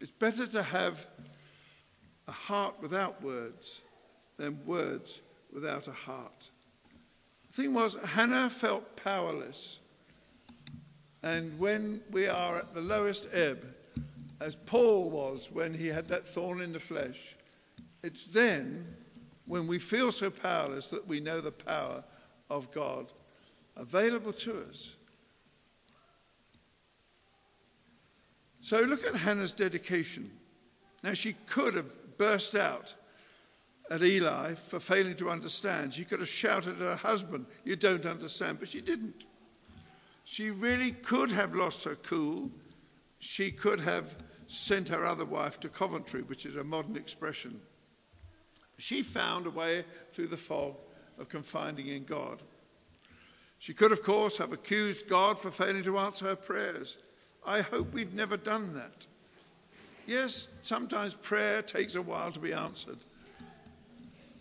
It's 0.03 0.11
better 0.11 0.45
to 0.47 0.61
have 0.61 1.07
a 2.27 2.31
heart 2.33 2.75
without 2.81 3.23
words 3.23 3.79
than 4.35 4.59
words 4.65 5.21
without 5.49 5.87
a 5.87 5.93
heart. 5.93 6.49
The 7.47 7.53
thing 7.53 7.73
was, 7.73 7.95
Hannah 8.03 8.49
felt 8.49 8.97
powerless. 8.97 9.79
And 11.23 11.57
when 11.57 12.01
we 12.11 12.27
are 12.27 12.57
at 12.57 12.73
the 12.73 12.81
lowest 12.81 13.29
ebb, 13.31 13.65
as 14.41 14.57
Paul 14.57 15.09
was 15.09 15.49
when 15.53 15.73
he 15.73 15.87
had 15.87 16.09
that 16.09 16.27
thorn 16.27 16.59
in 16.59 16.73
the 16.73 16.81
flesh, 16.81 17.37
it's 18.03 18.25
then 18.25 18.85
when 19.45 19.67
we 19.67 19.79
feel 19.79 20.11
so 20.11 20.29
powerless 20.29 20.89
that 20.89 21.07
we 21.07 21.21
know 21.21 21.39
the 21.39 21.53
power 21.53 22.03
of 22.49 22.69
God 22.73 23.07
available 23.77 24.33
to 24.33 24.65
us. 24.69 24.97
So 28.63 28.79
look 28.79 29.05
at 29.05 29.17
Hannah's 29.17 29.51
dedication. 29.51 30.31
Now, 31.03 31.13
she 31.15 31.33
could 31.47 31.73
have 31.73 32.17
burst 32.17 32.55
out 32.55 32.95
at 33.91 34.01
Eli 34.01 34.55
for 34.55 34.79
failing 34.79 35.17
to 35.17 35.29
understand. 35.29 35.93
She 35.93 36.05
could 36.05 36.21
have 36.21 36.29
shouted 36.29 36.75
at 36.75 36.87
her 36.87 36.95
husband, 36.95 37.45
You 37.65 37.75
don't 37.75 38.05
understand, 38.05 38.59
but 38.59 38.69
she 38.69 38.79
didn't. 38.79 39.25
She 40.23 40.49
really 40.49 40.91
could 40.91 41.29
have 41.33 41.53
lost 41.53 41.83
her 41.83 41.95
cool. 41.95 42.51
She 43.19 43.51
could 43.51 43.81
have 43.81 44.15
sent 44.47 44.87
her 44.87 45.05
other 45.05 45.25
wife 45.25 45.59
to 45.59 45.67
Coventry, 45.67 46.21
which 46.21 46.45
is 46.45 46.55
a 46.55 46.63
modern 46.63 46.95
expression. 46.95 47.59
She 48.77 49.03
found 49.03 49.45
a 49.45 49.51
way 49.51 49.83
through 50.13 50.27
the 50.27 50.37
fog 50.37 50.77
of 51.19 51.27
confiding 51.27 51.87
in 51.87 52.05
God. 52.05 52.41
She 53.59 53.73
could, 53.73 53.91
of 53.91 54.03
course, 54.03 54.37
have 54.37 54.53
accused 54.53 55.09
God 55.09 55.37
for 55.37 55.51
failing 55.51 55.83
to 55.83 55.99
answer 55.99 56.27
her 56.27 56.37
prayers. 56.37 56.97
I 57.45 57.61
hope 57.61 57.93
we've 57.93 58.13
never 58.13 58.37
done 58.37 58.73
that. 58.73 59.05
Yes, 60.05 60.49
sometimes 60.61 61.13
prayer 61.13 61.61
takes 61.61 61.95
a 61.95 62.01
while 62.01 62.31
to 62.31 62.39
be 62.39 62.53
answered, 62.53 62.97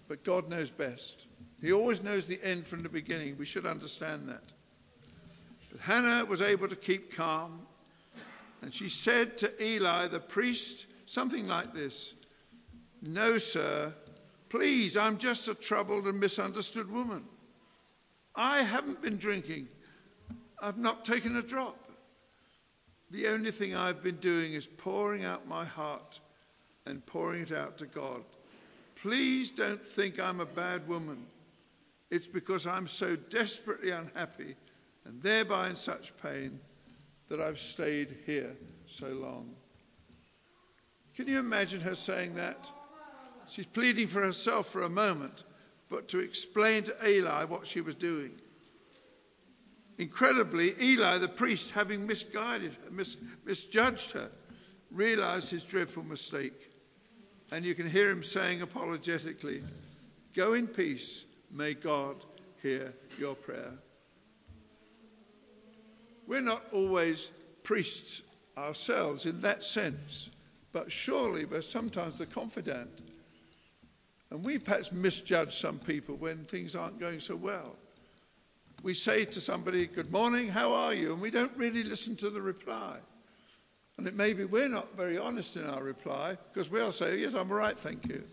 but 0.08 0.24
God 0.24 0.48
knows 0.48 0.70
best. 0.70 1.26
He 1.60 1.72
always 1.72 2.02
knows 2.02 2.26
the 2.26 2.40
end 2.42 2.66
from 2.66 2.80
the 2.80 2.88
beginning. 2.88 3.36
We 3.38 3.44
should 3.44 3.66
understand 3.66 4.28
that. 4.28 4.52
But 5.70 5.80
Hannah 5.80 6.24
was 6.24 6.42
able 6.42 6.68
to 6.68 6.76
keep 6.76 7.14
calm, 7.14 7.60
and 8.60 8.74
she 8.74 8.88
said 8.88 9.38
to 9.38 9.64
Eli, 9.64 10.08
the 10.08 10.20
priest, 10.20 10.86
something 11.06 11.46
like 11.46 11.72
this 11.72 12.14
No, 13.00 13.38
sir, 13.38 13.94
please, 14.48 14.96
I'm 14.96 15.18
just 15.18 15.48
a 15.48 15.54
troubled 15.54 16.06
and 16.06 16.18
misunderstood 16.18 16.90
woman. 16.90 17.24
I 18.34 18.58
haven't 18.62 19.02
been 19.02 19.16
drinking, 19.16 19.68
I've 20.60 20.78
not 20.78 21.04
taken 21.04 21.36
a 21.36 21.42
drop. 21.42 21.81
The 23.12 23.28
only 23.28 23.50
thing 23.50 23.76
I've 23.76 24.02
been 24.02 24.16
doing 24.16 24.54
is 24.54 24.66
pouring 24.66 25.22
out 25.22 25.46
my 25.46 25.66
heart 25.66 26.18
and 26.86 27.04
pouring 27.04 27.42
it 27.42 27.52
out 27.52 27.76
to 27.78 27.86
God. 27.86 28.22
Please 28.94 29.50
don't 29.50 29.82
think 29.82 30.18
I'm 30.18 30.40
a 30.40 30.46
bad 30.46 30.88
woman. 30.88 31.26
It's 32.10 32.26
because 32.26 32.66
I'm 32.66 32.86
so 32.86 33.14
desperately 33.14 33.90
unhappy 33.90 34.56
and 35.04 35.22
thereby 35.22 35.68
in 35.68 35.76
such 35.76 36.16
pain 36.22 36.58
that 37.28 37.38
I've 37.38 37.58
stayed 37.58 38.16
here 38.24 38.56
so 38.86 39.08
long. 39.08 39.50
Can 41.14 41.28
you 41.28 41.38
imagine 41.38 41.82
her 41.82 41.94
saying 41.94 42.34
that? 42.36 42.70
She's 43.46 43.66
pleading 43.66 44.06
for 44.06 44.22
herself 44.22 44.68
for 44.68 44.84
a 44.84 44.88
moment, 44.88 45.44
but 45.90 46.08
to 46.08 46.18
explain 46.18 46.84
to 46.84 46.94
Eli 47.06 47.44
what 47.44 47.66
she 47.66 47.82
was 47.82 47.94
doing. 47.94 48.32
Incredibly, 49.98 50.72
Eli, 50.80 51.18
the 51.18 51.28
priest, 51.28 51.72
having 51.72 52.06
misguided 52.06 52.76
mis- 52.90 53.18
misjudged 53.44 54.12
her, 54.12 54.30
realized 54.90 55.50
his 55.50 55.64
dreadful 55.64 56.02
mistake. 56.02 56.70
And 57.50 57.64
you 57.64 57.74
can 57.74 57.88
hear 57.88 58.10
him 58.10 58.22
saying 58.22 58.62
apologetically, 58.62 59.62
Go 60.34 60.54
in 60.54 60.66
peace. 60.66 61.24
May 61.50 61.74
God 61.74 62.16
hear 62.62 62.94
your 63.18 63.34
prayer. 63.34 63.74
We're 66.26 66.40
not 66.40 66.64
always 66.72 67.30
priests 67.62 68.22
ourselves 68.56 69.26
in 69.26 69.42
that 69.42 69.62
sense, 69.64 70.30
but 70.72 70.90
surely 70.90 71.44
we're 71.44 71.60
sometimes 71.60 72.16
the 72.16 72.24
confidant. 72.24 73.02
And 74.30 74.42
we 74.42 74.58
perhaps 74.58 74.92
misjudge 74.92 75.54
some 75.54 75.78
people 75.78 76.16
when 76.16 76.44
things 76.44 76.74
aren't 76.74 76.98
going 76.98 77.20
so 77.20 77.36
well 77.36 77.76
we 78.82 78.94
say 78.94 79.24
to 79.24 79.40
somebody, 79.40 79.86
Good 79.86 80.10
morning, 80.10 80.48
how 80.48 80.72
are 80.72 80.94
you? 80.94 81.12
And 81.12 81.20
we 81.20 81.30
don't 81.30 81.56
really 81.56 81.84
listen 81.84 82.16
to 82.16 82.30
the 82.30 82.42
reply. 82.42 82.98
And 83.96 84.06
it 84.06 84.16
may 84.16 84.32
be 84.32 84.44
we're 84.44 84.68
not 84.68 84.96
very 84.96 85.18
honest 85.18 85.56
in 85.56 85.64
our 85.66 85.82
reply 85.82 86.36
because 86.52 86.70
we'll 86.70 86.92
say, 86.92 87.12
oh, 87.12 87.16
Yes, 87.16 87.34
I'm 87.34 87.50
all 87.50 87.58
right, 87.58 87.78
thank 87.78 88.08
you. 88.08 88.24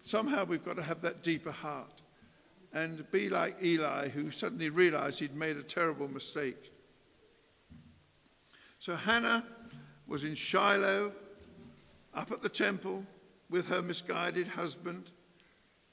Somehow 0.00 0.44
we've 0.44 0.64
got 0.64 0.76
to 0.76 0.82
have 0.82 1.00
that 1.02 1.22
deeper 1.22 1.50
heart 1.50 2.02
and 2.72 3.08
be 3.10 3.28
like 3.28 3.56
Eli, 3.62 4.08
who 4.08 4.30
suddenly 4.30 4.68
realized 4.68 5.20
he'd 5.20 5.34
made 5.34 5.56
a 5.56 5.62
terrible 5.62 6.08
mistake. 6.08 6.72
So 8.78 8.94
Hannah 8.94 9.44
was 10.06 10.24
in 10.24 10.34
Shiloh, 10.34 11.12
up 12.14 12.30
at 12.30 12.42
the 12.42 12.48
temple 12.48 13.04
with 13.50 13.68
her 13.68 13.82
misguided 13.82 14.48
husband. 14.48 15.10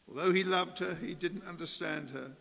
Although 0.08 0.32
he 0.32 0.44
loved 0.44 0.80
her, 0.80 0.96
he 0.96 1.14
didn't 1.14 1.48
understand 1.48 2.12
her 2.12 2.32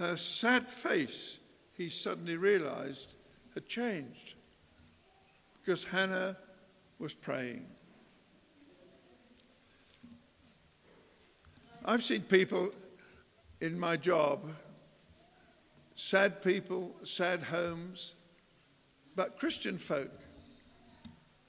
her 0.00 0.16
sad 0.16 0.66
face, 0.66 1.38
he 1.74 1.90
suddenly 1.90 2.36
realized, 2.36 3.16
had 3.54 3.68
changed 3.68 4.34
because 5.60 5.84
Hannah 5.84 6.38
was 6.98 7.12
praying. 7.12 7.66
I've 11.84 12.02
seen 12.02 12.22
people 12.22 12.70
in 13.60 13.78
my 13.78 13.98
job, 13.98 14.50
sad 15.94 16.42
people, 16.42 16.96
sad 17.02 17.42
homes, 17.42 18.14
but 19.16 19.38
Christian 19.38 19.76
folk. 19.76 20.18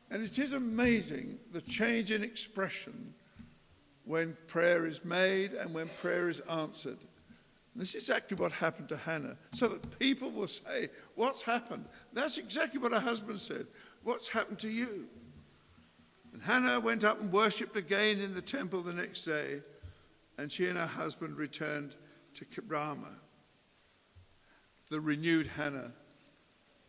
And 0.10 0.22
it 0.22 0.38
is 0.38 0.52
amazing 0.52 1.40
the 1.54 1.62
change 1.62 2.12
in 2.12 2.22
expression 2.22 3.14
when 4.04 4.36
prayer 4.48 4.86
is 4.86 5.06
made 5.06 5.54
and 5.54 5.74
when 5.74 5.88
prayer 6.02 6.30
is 6.30 6.42
answered. 6.42 6.98
This 7.76 7.90
is 7.96 8.10
exactly 8.10 8.36
what 8.36 8.52
happened 8.52 8.90
to 8.90 8.98
Hannah. 8.98 9.38
So 9.54 9.68
that 9.70 10.00
people 10.00 10.30
will 10.30 10.48
say, 10.48 10.90
What's 11.16 11.42
happened? 11.42 11.86
That's 12.14 12.38
exactly 12.38 12.80
what 12.80 12.92
her 12.92 13.00
husband 13.00 13.40
said. 13.40 13.68
What's 14.04 14.28
happened 14.28 14.60
to 14.60 14.70
you? 14.70 15.08
And 16.34 16.42
Hannah 16.42 16.80
went 16.80 17.04
up 17.04 17.22
and 17.22 17.32
worshipped 17.32 17.76
again 17.76 18.20
in 18.20 18.34
the 18.34 18.42
temple 18.42 18.82
the 18.82 18.94
next 18.94 19.22
day, 19.22 19.62
and 20.38 20.52
she 20.52 20.68
and 20.68 20.78
her 20.78 20.86
husband 20.86 21.38
returned 21.38 21.96
to 22.36 22.46
Ramah. 22.68 23.20
The 24.90 25.00
renewed 25.00 25.48
Hannah 25.48 25.94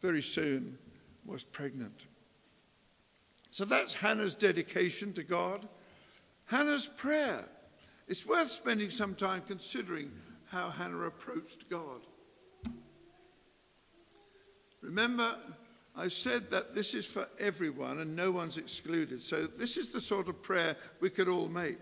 very 0.00 0.22
soon 0.22 0.78
was 1.24 1.44
pregnant. 1.44 2.06
So 3.50 3.64
that's 3.64 3.94
Hannah's 3.94 4.34
dedication 4.34 5.12
to 5.12 5.22
God. 5.22 5.68
Hannah's 6.46 6.86
prayer. 6.86 7.48
It's 8.08 8.26
worth 8.26 8.50
spending 8.50 8.90
some 8.90 9.14
time 9.14 9.42
considering 9.46 10.10
how 10.52 10.68
Hannah 10.68 11.06
approached 11.06 11.68
God. 11.70 12.02
Remember, 14.82 15.34
I 15.96 16.08
said 16.08 16.50
that 16.50 16.74
this 16.74 16.92
is 16.92 17.06
for 17.06 17.26
everyone 17.40 18.00
and 18.00 18.14
no 18.14 18.30
one's 18.30 18.58
excluded. 18.58 19.22
So, 19.22 19.46
this 19.46 19.76
is 19.76 19.90
the 19.90 20.00
sort 20.00 20.28
of 20.28 20.42
prayer 20.42 20.76
we 21.00 21.08
could 21.08 21.28
all 21.28 21.48
make. 21.48 21.78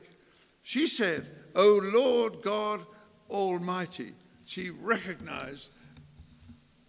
She 0.63 0.87
said, 0.87 1.27
O 1.57 1.81
Lord 1.83 2.43
God 2.43 2.87
Almighty. 3.29 4.13
She 4.47 4.71
recognized 4.71 5.71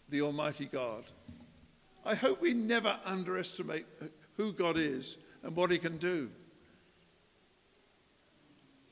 the 0.10 0.22
Almighty 0.22 0.66
God. 0.66 1.04
I 2.06 2.16
hope 2.16 2.42
we 2.42 2.54
never 2.54 3.00
underestimate 3.06 3.86
who 4.38 4.54
God 4.54 4.78
is 4.78 5.18
and 5.44 5.56
what 5.56 5.72
He 5.72 5.78
can 5.78 5.98
do. 5.98 6.30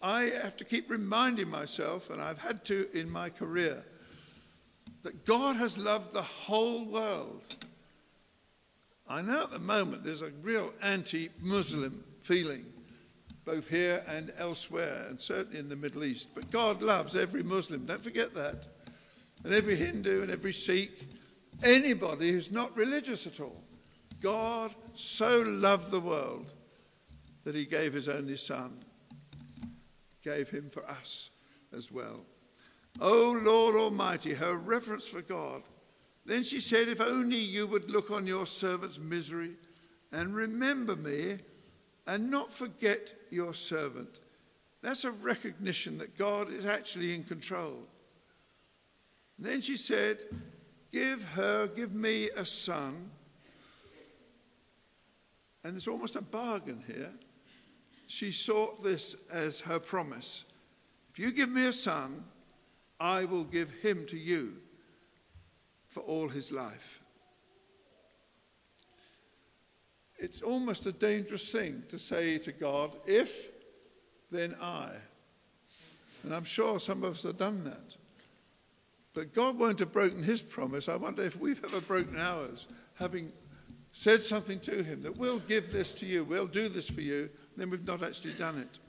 I 0.02 0.24
have 0.42 0.56
to 0.58 0.64
keep 0.64 0.90
reminding 0.90 1.50
myself, 1.50 2.10
and 2.10 2.22
I've 2.22 2.40
had 2.40 2.64
to 2.66 2.88
in 2.94 3.10
my 3.10 3.30
career, 3.30 3.84
that 5.04 5.26
God 5.26 5.58
has 5.58 5.78
loved 5.78 6.14
the 6.14 6.22
whole 6.22 6.86
world. 6.86 7.56
I 9.08 9.22
know 9.22 9.44
at 9.44 9.52
the 9.52 9.60
moment 9.60 10.04
there's 10.04 10.22
a 10.22 10.32
real 10.42 10.74
anti 10.82 11.30
Muslim 11.42 12.04
feeling, 12.22 12.66
both 13.44 13.70
here 13.70 14.04
and 14.08 14.32
elsewhere, 14.38 15.06
and 15.10 15.20
certainly 15.20 15.60
in 15.60 15.68
the 15.68 15.76
Middle 15.76 16.06
East. 16.06 16.30
But 16.34 16.52
God 16.52 16.82
loves 16.82 17.16
every 17.16 17.44
Muslim, 17.44 17.86
don't 17.86 18.04
forget 18.04 18.34
that. 18.36 18.68
And 19.44 19.54
every 19.54 19.76
Hindu 19.76 20.22
and 20.22 20.32
every 20.32 20.54
Sikh, 20.54 21.08
anybody 21.64 22.32
who's 22.32 22.52
not 22.52 22.76
religious 22.76 23.26
at 23.26 23.40
all. 23.40 23.64
God 24.22 24.76
so 24.96 25.44
loved 25.46 25.92
the 25.92 26.00
world 26.00 26.54
that 27.46 27.56
he 27.56 27.66
gave 27.66 27.94
his 27.94 28.10
only 28.10 28.36
son 28.36 28.84
gave 30.24 30.50
him 30.50 30.70
for 30.70 30.86
us 30.90 31.30
as 31.76 31.92
well. 31.92 32.22
Oh 33.00 33.40
Lord 33.44 33.76
Almighty, 33.76 34.34
her 34.34 34.56
reverence 34.56 35.08
for 35.08 35.22
God. 35.22 35.64
Then 36.26 36.44
she 36.44 36.60
said, 36.60 36.88
If 36.88 37.02
only 37.02 37.38
you 37.38 37.68
would 37.68 37.90
look 37.90 38.12
on 38.12 38.28
your 38.28 38.46
servant's 38.46 39.00
misery 39.00 39.52
and 40.12 40.36
remember 40.36 40.96
me 40.96 41.40
and 42.08 42.30
not 42.30 42.52
forget 42.52 43.14
your 43.30 43.54
servant. 43.54 44.20
That's 44.82 45.04
a 45.04 45.12
recognition 45.12 45.98
that 46.00 46.18
God 46.18 46.52
is 46.52 46.66
actually 46.66 47.14
in 47.14 47.24
control. 47.24 47.84
And 49.38 49.46
then 49.46 49.62
she 49.62 49.78
said, 49.78 50.20
Give 50.92 51.24
her, 51.32 51.68
give 51.68 51.94
me 51.94 52.30
a 52.36 52.46
son. 52.46 53.12
And 55.64 55.74
there's 55.74 55.88
almost 55.88 56.16
a 56.16 56.22
bargain 56.22 56.84
here 56.88 57.12
she 58.10 58.32
sought 58.32 58.84
this 58.84 59.16
as 59.32 59.62
her 59.62 59.78
promise. 59.78 60.44
If 61.12 61.20
you 61.20 61.32
give 61.32 61.50
me 61.50 61.68
a 61.68 61.74
son, 61.74 62.24
I 63.00 63.26
will 63.26 63.44
give 63.44 63.70
him 63.70 64.08
to 64.08 64.18
you 64.18 64.56
for 65.88 66.00
all 66.02 66.28
his 66.28 66.52
life. 66.52 67.04
It's 70.18 70.42
almost 70.42 70.88
a 70.88 70.92
dangerous 70.92 71.52
thing 71.52 71.84
to 71.90 72.00
say 72.00 72.40
to 72.40 72.52
God, 72.52 72.96
if, 73.06 73.52
then 74.32 74.56
I. 74.60 74.90
And 76.24 76.34
I'm 76.34 76.46
sure 76.46 76.80
some 76.80 77.04
of 77.04 77.12
us 77.12 77.24
have 77.24 77.38
done 77.38 77.64
that. 77.66 77.96
But 79.14 79.36
God 79.36 79.60
won't 79.60 79.80
have 79.80 79.94
broken 79.94 80.24
his 80.24 80.42
promise. 80.42 80.90
I 80.90 80.96
wonder 80.96 81.22
if 81.22 81.40
we've 81.40 81.64
ever 81.64 81.80
broken 81.80 82.20
ours, 82.20 82.66
having 82.96 83.32
said 83.92 84.22
something 84.22 84.60
to 84.60 84.84
him 84.84 85.02
that 85.04 85.18
we'll 85.18 85.40
give 85.40 85.72
this 85.72 85.92
to 85.94 86.06
you, 86.06 86.24
we'll 86.24 86.48
do 86.48 86.70
this 86.70 86.90
for 86.90 87.02
you, 87.02 87.30
then 87.58 87.70
we've 87.70 87.88
not 87.88 88.04
actually 88.04 88.34
done 88.34 88.58
it. 88.58 88.80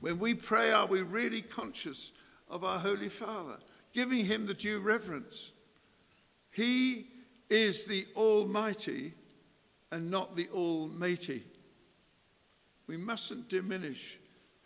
When 0.00 0.18
we 0.18 0.34
pray, 0.34 0.72
are 0.72 0.86
we 0.86 1.02
really 1.02 1.42
conscious 1.42 2.12
of 2.48 2.64
our 2.64 2.78
Holy 2.78 3.08
Father, 3.08 3.58
giving 3.92 4.24
him 4.24 4.46
the 4.46 4.54
due 4.54 4.80
reverence? 4.80 5.52
He 6.50 7.08
is 7.50 7.84
the 7.84 8.06
Almighty, 8.16 9.14
and 9.90 10.10
not 10.10 10.34
the 10.34 10.48
Almighty. 10.48 11.44
We 12.86 12.96
mustn't 12.96 13.48
diminish 13.48 14.18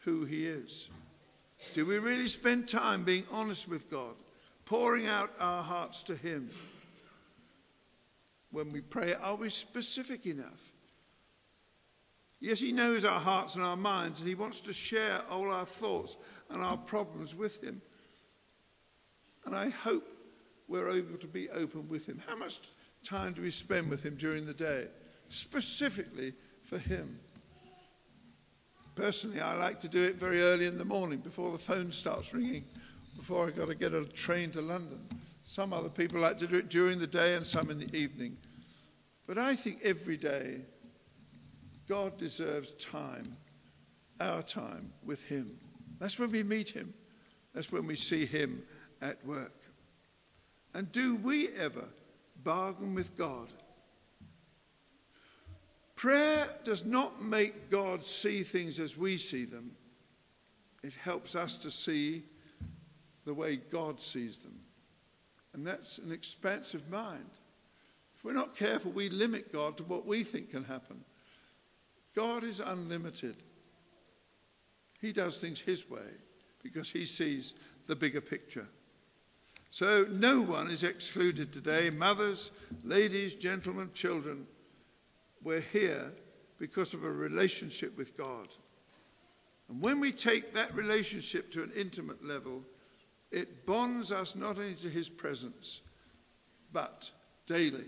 who 0.05 0.24
He 0.24 0.46
is. 0.46 0.88
Do 1.74 1.87
we 1.87 1.98
really 1.98 2.29
spend 2.29 2.68
time 2.68 3.05
being 3.05 3.24
honest 3.31 3.68
with 3.68 3.90
God, 3.90 4.14
pouring 4.64 5.07
out 5.07 5.33
our 5.38 5.62
hearts 5.62 6.03
to 6.05 6.16
Him? 6.16 6.51
When 8.50 8.72
we 8.72 8.80
pray, 8.80 9.14
are 9.14 9.37
we 9.37 9.50
specific 9.50 10.26
enough? 10.26 10.72
Yes, 12.40 12.61
He 12.61 12.72
knows 12.72 13.04
our 13.04 13.20
hearts 13.20 13.56
and 13.56 13.64
our 13.64 13.76
minds, 13.76 14.20
and 14.20 14.28
He 14.28 14.34
wants 14.34 14.61
to 14.62 14.72
share 14.72 15.20
all 15.30 15.50
our 15.50 15.66
thoughts 15.66 16.16
and 16.50 16.62
our 16.62 16.76
problems 16.76 17.34
with 17.34 17.62
Him. 17.62 17.82
And 19.44 19.54
I 19.54 19.68
hope 19.70 20.06
we're 20.68 20.90
able 20.90 21.18
to 21.18 21.26
be 21.26 21.50
open 21.50 21.88
with 21.88 22.06
Him. 22.06 22.22
How 22.26 22.37
much 22.37 22.61
time 23.04 23.32
do 23.32 23.42
we 23.42 23.50
spend 23.50 23.90
with 23.90 24.02
Him 24.02 24.16
during 24.16 24.46
the 24.46 24.54
day, 24.54 24.87
specifically 25.28 26.32
for 26.62 26.78
Him? 26.78 27.18
Personally, 28.94 29.40
I 29.40 29.54
like 29.56 29.80
to 29.80 29.88
do 29.88 30.02
it 30.02 30.16
very 30.16 30.42
early 30.42 30.66
in 30.66 30.78
the 30.78 30.84
morning 30.84 31.18
before 31.18 31.52
the 31.52 31.58
phone 31.58 31.92
starts 31.92 32.34
ringing, 32.34 32.64
before 33.16 33.46
I've 33.46 33.56
got 33.56 33.68
to 33.68 33.74
get 33.74 33.94
a 33.94 34.04
train 34.04 34.50
to 34.52 34.61
London. 34.61 34.98
Some 35.48 35.72
other 35.72 35.88
people 35.88 36.20
like 36.20 36.37
to 36.40 36.46
do 36.46 36.56
it 36.56 36.68
during 36.68 36.98
the 36.98 37.06
day 37.06 37.34
and 37.34 37.44
some 37.44 37.70
in 37.70 37.78
the 37.78 37.96
evening. 37.96 38.37
But 39.26 39.38
I 39.38 39.54
think 39.54 39.78
every 39.82 40.18
day 40.18 40.61
God 41.88 42.18
deserves 42.18 42.72
time, 42.72 43.34
our 44.20 44.42
time 44.42 44.92
with 45.02 45.24
Him. 45.24 45.58
That's 45.98 46.18
when 46.18 46.32
we 46.32 46.42
meet 46.42 46.68
Him, 46.68 46.92
that's 47.54 47.72
when 47.72 47.87
we 47.87 47.96
see 47.96 48.26
Him 48.26 48.62
at 49.00 49.24
work. 49.24 49.54
And 50.74 50.92
do 50.92 51.16
we 51.16 51.48
ever 51.58 51.87
bargain 52.44 52.94
with 52.94 53.16
God? 53.16 53.48
Prayer 55.96 56.46
does 56.62 56.84
not 56.84 57.22
make 57.22 57.70
God 57.70 58.04
see 58.04 58.42
things 58.42 58.78
as 58.78 58.98
we 58.98 59.16
see 59.16 59.46
them. 59.46 59.70
It 60.82 60.94
helps 60.94 61.34
us 61.34 61.56
to 61.56 61.70
see 61.70 62.24
the 63.24 63.32
way 63.32 63.56
God 63.56 63.98
sees 63.98 64.37
them. 64.37 64.61
And 65.54 65.66
that's 65.66 65.98
an 65.98 66.12
expansive 66.12 66.88
mind. 66.90 67.30
If 68.16 68.24
we're 68.24 68.32
not 68.32 68.56
careful, 68.56 68.90
we 68.90 69.08
limit 69.08 69.52
God 69.52 69.76
to 69.76 69.84
what 69.84 70.06
we 70.06 70.24
think 70.24 70.50
can 70.50 70.64
happen. 70.64 71.04
God 72.14 72.44
is 72.44 72.61
unlimited. 72.61 73.37
He 75.00 75.12
does 75.12 75.40
things 75.40 75.61
His 75.61 75.88
way 75.88 76.00
because 76.62 76.90
He 76.90 77.06
sees 77.06 77.54
the 77.87 77.96
bigger 77.96 78.20
picture. 78.20 78.66
So 79.70 80.06
no 80.11 80.40
one 80.40 80.70
is 80.70 80.82
excluded 80.82 81.52
today. 81.52 81.90
Mothers, 81.90 82.50
ladies, 82.84 83.34
gentlemen, 83.34 83.90
children, 83.94 84.46
we're 85.42 85.61
here 85.61 86.12
because 86.58 86.94
of 86.94 87.04
a 87.04 87.11
relationship 87.11 87.96
with 87.96 88.16
God. 88.16 88.48
And 89.68 89.80
when 89.80 90.00
we 90.00 90.11
take 90.11 90.54
that 90.54 90.74
relationship 90.74 91.52
to 91.52 91.62
an 91.62 91.70
intimate 91.76 92.24
level, 92.24 92.62
it 93.30 93.66
bonds 93.66 94.10
us 94.10 94.34
not 94.34 94.58
only 94.58 94.74
to 94.74 94.88
His 94.88 95.08
presence, 95.08 95.80
but 96.72 97.10
daily, 97.46 97.86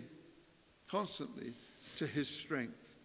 constantly 0.89 1.53
to 1.97 2.07
His 2.07 2.29
strength. 2.29 2.97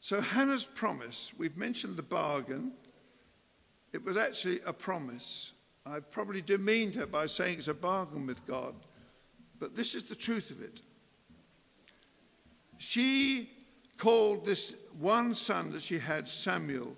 So, 0.00 0.20
Hannah's 0.20 0.64
promise, 0.64 1.32
we've 1.38 1.56
mentioned 1.56 1.96
the 1.96 2.02
bargain. 2.02 2.72
It 3.92 4.04
was 4.04 4.16
actually 4.16 4.60
a 4.66 4.72
promise. 4.72 5.52
I 5.86 6.00
probably 6.00 6.42
demeaned 6.42 6.96
her 6.96 7.06
by 7.06 7.26
saying 7.26 7.58
it's 7.58 7.68
a 7.68 7.74
bargain 7.74 8.26
with 8.26 8.44
God, 8.46 8.74
but 9.58 9.76
this 9.76 9.94
is 9.94 10.04
the 10.04 10.14
truth 10.14 10.50
of 10.50 10.62
it. 10.62 10.82
She 12.78 13.50
called 13.98 14.46
this 14.46 14.74
one 14.98 15.34
son 15.34 15.70
that 15.72 15.82
she 15.82 15.98
had, 15.98 16.26
Samuel, 16.26 16.96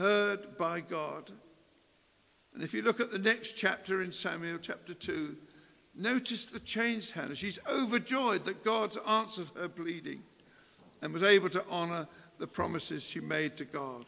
heard 0.00 0.56
by 0.56 0.80
God. 0.80 1.30
And 2.54 2.62
if 2.62 2.72
you 2.72 2.82
look 2.82 3.00
at 3.00 3.12
the 3.12 3.18
next 3.18 3.52
chapter 3.52 4.02
in 4.02 4.12
Samuel, 4.12 4.58
chapter 4.60 4.94
2, 4.94 5.36
notice 5.94 6.46
the 6.46 6.58
changed 6.58 7.12
Hannah. 7.12 7.34
She's 7.34 7.58
overjoyed 7.70 8.46
that 8.46 8.64
God's 8.64 8.96
answered 9.06 9.48
her 9.56 9.68
pleading 9.68 10.22
and 11.02 11.12
was 11.12 11.22
able 11.22 11.50
to 11.50 11.64
honor 11.70 12.08
the 12.38 12.46
promises 12.46 13.04
she 13.04 13.20
made 13.20 13.58
to 13.58 13.66
God. 13.66 14.06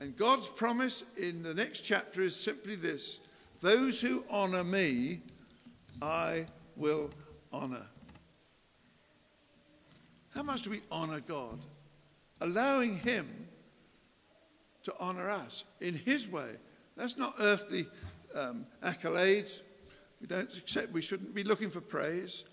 And 0.00 0.16
God's 0.16 0.48
promise 0.48 1.04
in 1.16 1.42
the 1.42 1.54
next 1.54 1.82
chapter 1.82 2.22
is 2.22 2.34
simply 2.34 2.74
this 2.74 3.20
Those 3.60 4.00
who 4.00 4.24
honor 4.30 4.64
me, 4.64 5.20
I 6.00 6.46
will 6.74 7.10
honor. 7.52 7.86
How 10.34 10.42
much 10.42 10.62
do 10.62 10.70
we 10.70 10.80
honor 10.90 11.20
God? 11.20 11.58
Allowing 12.40 12.98
Him 12.98 13.47
to 14.88 14.94
honor 14.98 15.28
us 15.28 15.64
in 15.80 15.94
His 15.94 16.26
way. 16.28 16.50
That's 16.96 17.18
not 17.18 17.34
earthly 17.40 17.86
um, 18.34 18.66
accolades. 18.82 19.60
We 20.20 20.26
don't 20.26 20.52
accept, 20.56 20.92
we 20.92 21.02
shouldn't 21.02 21.34
be 21.34 21.44
looking 21.44 21.68
for 21.68 21.80
praise. 21.80 22.44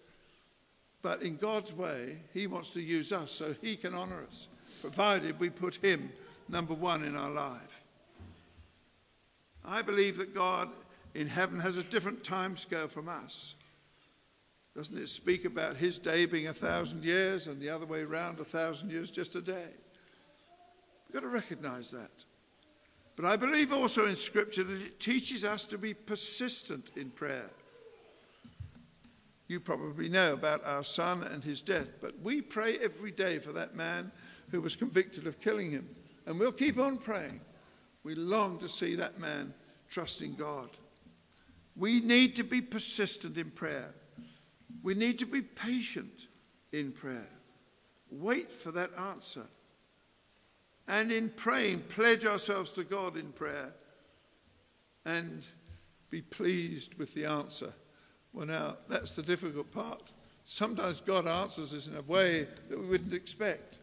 But 1.02 1.22
in 1.22 1.38
God's 1.38 1.74
way, 1.74 2.18
He 2.34 2.48
wants 2.48 2.72
to 2.72 2.82
use 2.82 3.14
us 3.14 3.32
so 3.32 3.56
He 3.62 3.78
can 3.78 3.94
honor 3.94 4.24
us, 4.28 4.50
provided 4.82 5.40
we 5.40 5.50
put 5.50 5.76
Him 5.76 6.12
number 6.50 6.74
one 6.74 7.06
in 7.06 7.16
our 7.16 7.32
life. 7.32 7.84
I 9.64 9.82
believe 9.82 10.18
that 10.18 10.36
God 10.36 10.70
in 11.14 11.28
heaven 11.28 11.60
has 11.62 11.78
a 11.78 11.84
different 11.84 12.24
time 12.24 12.58
scale 12.58 12.90
from 12.90 13.08
us. 13.08 13.56
Doesn't 14.76 14.98
it 14.98 15.08
speak 15.08 15.46
about 15.46 15.78
His 15.78 15.98
day 15.98 16.26
being 16.26 16.48
a 16.48 16.54
thousand 16.54 17.06
years 17.06 17.48
and 17.48 17.62
the 17.62 17.70
other 17.70 17.86
way 17.86 18.02
around, 18.02 18.40
a 18.40 18.44
thousand 18.44 18.92
years 18.92 19.10
just 19.10 19.36
a 19.36 19.42
day? 19.42 19.70
Got 21.16 21.22
to 21.22 21.30
recognize 21.30 21.92
that. 21.92 22.26
But 23.16 23.24
I 23.24 23.38
believe 23.38 23.72
also 23.72 24.06
in 24.06 24.18
Scripture 24.18 24.66
that 24.66 24.82
it 24.82 25.00
teaches 25.00 25.46
us 25.46 25.66
to 25.68 25.78
be 25.78 25.94
persistent 25.94 26.90
in 26.98 27.10
prayer. 27.10 27.50
You 29.48 29.62
probably 29.62 30.10
know 30.10 30.34
about 30.34 30.66
our 30.66 30.84
son 30.84 31.24
and 31.24 31.42
his 31.42 31.62
death, 31.62 31.88
but 32.02 32.20
we 32.22 32.42
pray 32.42 32.78
every 32.84 33.12
day 33.12 33.40
for 33.40 33.54
that 33.54 33.78
man 33.78 34.12
who 34.52 34.60
was 34.60 34.76
convicted 34.76 35.26
of 35.26 35.40
killing 35.40 35.72
him. 35.72 35.88
And 36.26 36.38
we'll 36.38 36.52
keep 36.52 36.78
on 36.78 36.98
praying. 36.98 37.40
We 38.04 38.16
long 38.16 38.58
to 38.58 38.68
see 38.68 38.96
that 38.96 39.18
man 39.18 39.54
trusting 39.88 40.36
God. 40.36 40.68
We 41.78 42.02
need 42.02 42.36
to 42.36 42.44
be 42.44 42.60
persistent 42.60 43.38
in 43.38 43.52
prayer. 43.52 43.96
We 44.84 44.96
need 44.96 45.20
to 45.20 45.26
be 45.26 45.44
patient 45.44 46.28
in 46.74 46.92
prayer. 46.92 47.30
Wait 48.12 48.52
for 48.52 48.74
that 48.74 48.90
answer. 49.00 49.46
And 50.88 51.12
in 51.12 51.30
praying, 51.30 51.82
pledge 51.90 52.26
ourselves 52.26 52.72
to 52.74 52.84
God 52.84 53.18
in 53.18 53.32
prayer 53.32 53.74
and 55.06 55.46
be 56.10 56.22
pleased 56.22 56.96
with 56.96 57.14
the 57.14 57.26
answer. 57.26 57.74
Well, 58.34 58.46
now, 58.46 58.76
that's 58.88 59.12
the 59.12 59.24
difficult 59.24 59.72
part. 59.72 60.12
Sometimes 60.46 61.02
God 61.02 61.28
answers 61.28 61.74
us 61.74 61.88
in 61.88 61.96
a 61.96 62.02
way 62.04 62.48
that 62.70 62.80
we 62.80 62.86
wouldn't 62.86 63.14
expect. 63.14 63.80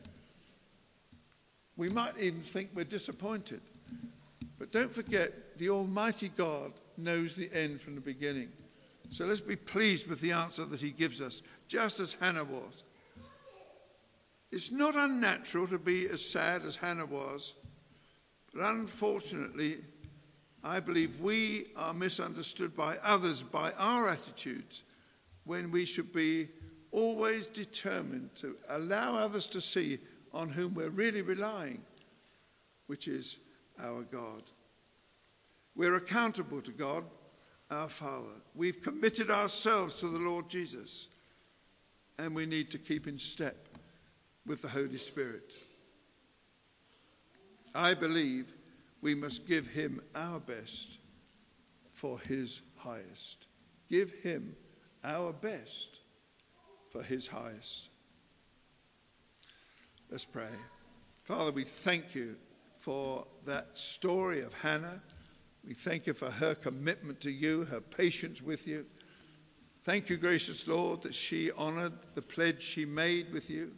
We 1.76 1.88
might 1.88 2.16
even 2.18 2.40
think 2.40 2.70
we're 2.74 2.84
disappointed. 2.84 3.60
But 4.58 4.70
don't 4.70 4.94
forget, 4.94 5.58
the 5.58 5.70
Almighty 5.70 6.30
God 6.36 6.72
knows 6.96 7.34
the 7.34 7.50
end 7.52 7.80
from 7.80 7.96
the 7.96 8.00
beginning. 8.00 8.48
So 9.10 9.26
let's 9.26 9.40
be 9.40 9.56
pleased 9.56 10.06
with 10.06 10.20
the 10.20 10.32
answer 10.32 10.64
that 10.64 10.80
He 10.80 10.90
gives 10.90 11.20
us, 11.20 11.42
just 11.66 11.98
as 11.98 12.12
Hannah 12.14 12.44
was. 12.44 12.84
It's 14.52 14.70
not 14.70 14.94
unnatural 14.94 15.66
to 15.68 15.78
be 15.78 16.06
as 16.08 16.22
sad 16.22 16.66
as 16.66 16.76
Hannah 16.76 17.06
was, 17.06 17.54
but 18.52 18.62
unfortunately, 18.62 19.78
I 20.62 20.78
believe 20.78 21.20
we 21.20 21.68
are 21.74 21.94
misunderstood 21.94 22.76
by 22.76 22.98
others 23.02 23.42
by 23.42 23.72
our 23.78 24.10
attitudes 24.10 24.82
when 25.44 25.70
we 25.70 25.86
should 25.86 26.12
be 26.12 26.50
always 26.90 27.46
determined 27.46 28.34
to 28.36 28.56
allow 28.68 29.16
others 29.16 29.46
to 29.48 29.60
see 29.62 29.98
on 30.34 30.50
whom 30.50 30.74
we're 30.74 30.90
really 30.90 31.22
relying, 31.22 31.82
which 32.88 33.08
is 33.08 33.38
our 33.82 34.02
God. 34.02 34.42
We're 35.74 35.96
accountable 35.96 36.60
to 36.60 36.72
God, 36.72 37.04
our 37.70 37.88
Father. 37.88 38.42
We've 38.54 38.82
committed 38.82 39.30
ourselves 39.30 39.94
to 40.00 40.08
the 40.08 40.18
Lord 40.18 40.50
Jesus, 40.50 41.08
and 42.18 42.34
we 42.34 42.44
need 42.44 42.70
to 42.72 42.78
keep 42.78 43.08
in 43.08 43.18
step 43.18 43.71
with 44.46 44.62
the 44.62 44.68
Holy 44.68 44.98
Spirit. 44.98 45.54
I 47.74 47.94
believe 47.94 48.52
we 49.00 49.14
must 49.14 49.46
give 49.46 49.68
him 49.68 50.02
our 50.14 50.40
best 50.40 50.98
for 51.92 52.18
his 52.20 52.62
highest. 52.76 53.46
Give 53.88 54.12
him 54.22 54.56
our 55.04 55.32
best 55.32 56.00
for 56.90 57.02
his 57.02 57.26
highest. 57.26 57.88
Let's 60.10 60.24
pray. 60.24 60.48
Father, 61.24 61.52
we 61.52 61.64
thank 61.64 62.14
you 62.14 62.36
for 62.78 63.26
that 63.46 63.76
story 63.76 64.42
of 64.42 64.52
Hannah. 64.54 65.00
We 65.66 65.74
thank 65.74 66.06
you 66.06 66.14
for 66.14 66.30
her 66.30 66.54
commitment 66.54 67.20
to 67.20 67.30
you, 67.30 67.64
her 67.64 67.80
patience 67.80 68.42
with 68.42 68.66
you. 68.66 68.84
Thank 69.84 70.10
you, 70.10 70.16
gracious 70.16 70.66
Lord, 70.68 71.02
that 71.02 71.14
she 71.14 71.50
honored 71.52 71.92
the 72.14 72.22
pledge 72.22 72.62
she 72.62 72.84
made 72.84 73.32
with 73.32 73.48
you. 73.48 73.72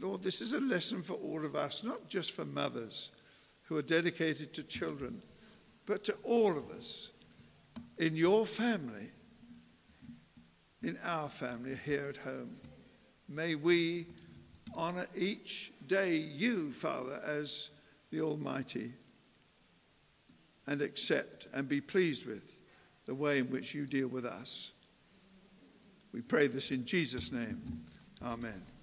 Lord, 0.00 0.22
this 0.22 0.40
is 0.40 0.52
a 0.52 0.60
lesson 0.60 1.02
for 1.02 1.14
all 1.14 1.44
of 1.44 1.54
us, 1.54 1.84
not 1.84 2.08
just 2.08 2.32
for 2.32 2.44
mothers 2.44 3.10
who 3.64 3.76
are 3.76 3.82
dedicated 3.82 4.52
to 4.54 4.62
children, 4.62 5.22
but 5.86 6.04
to 6.04 6.14
all 6.22 6.56
of 6.56 6.70
us 6.70 7.10
in 7.98 8.16
your 8.16 8.46
family, 8.46 9.10
in 10.82 10.98
our 11.04 11.28
family 11.28 11.76
here 11.84 12.06
at 12.08 12.16
home. 12.16 12.56
May 13.28 13.54
we 13.54 14.06
honor 14.74 15.06
each 15.16 15.72
day 15.86 16.16
you, 16.16 16.72
Father, 16.72 17.20
as 17.24 17.70
the 18.10 18.20
Almighty, 18.20 18.92
and 20.66 20.80
accept 20.80 21.46
and 21.52 21.68
be 21.68 21.80
pleased 21.80 22.26
with 22.26 22.58
the 23.06 23.14
way 23.14 23.38
in 23.38 23.50
which 23.50 23.74
you 23.74 23.86
deal 23.86 24.08
with 24.08 24.24
us. 24.24 24.72
We 26.12 26.22
pray 26.22 26.46
this 26.46 26.70
in 26.70 26.86
Jesus' 26.86 27.32
name. 27.32 27.60
Amen. 28.22 28.73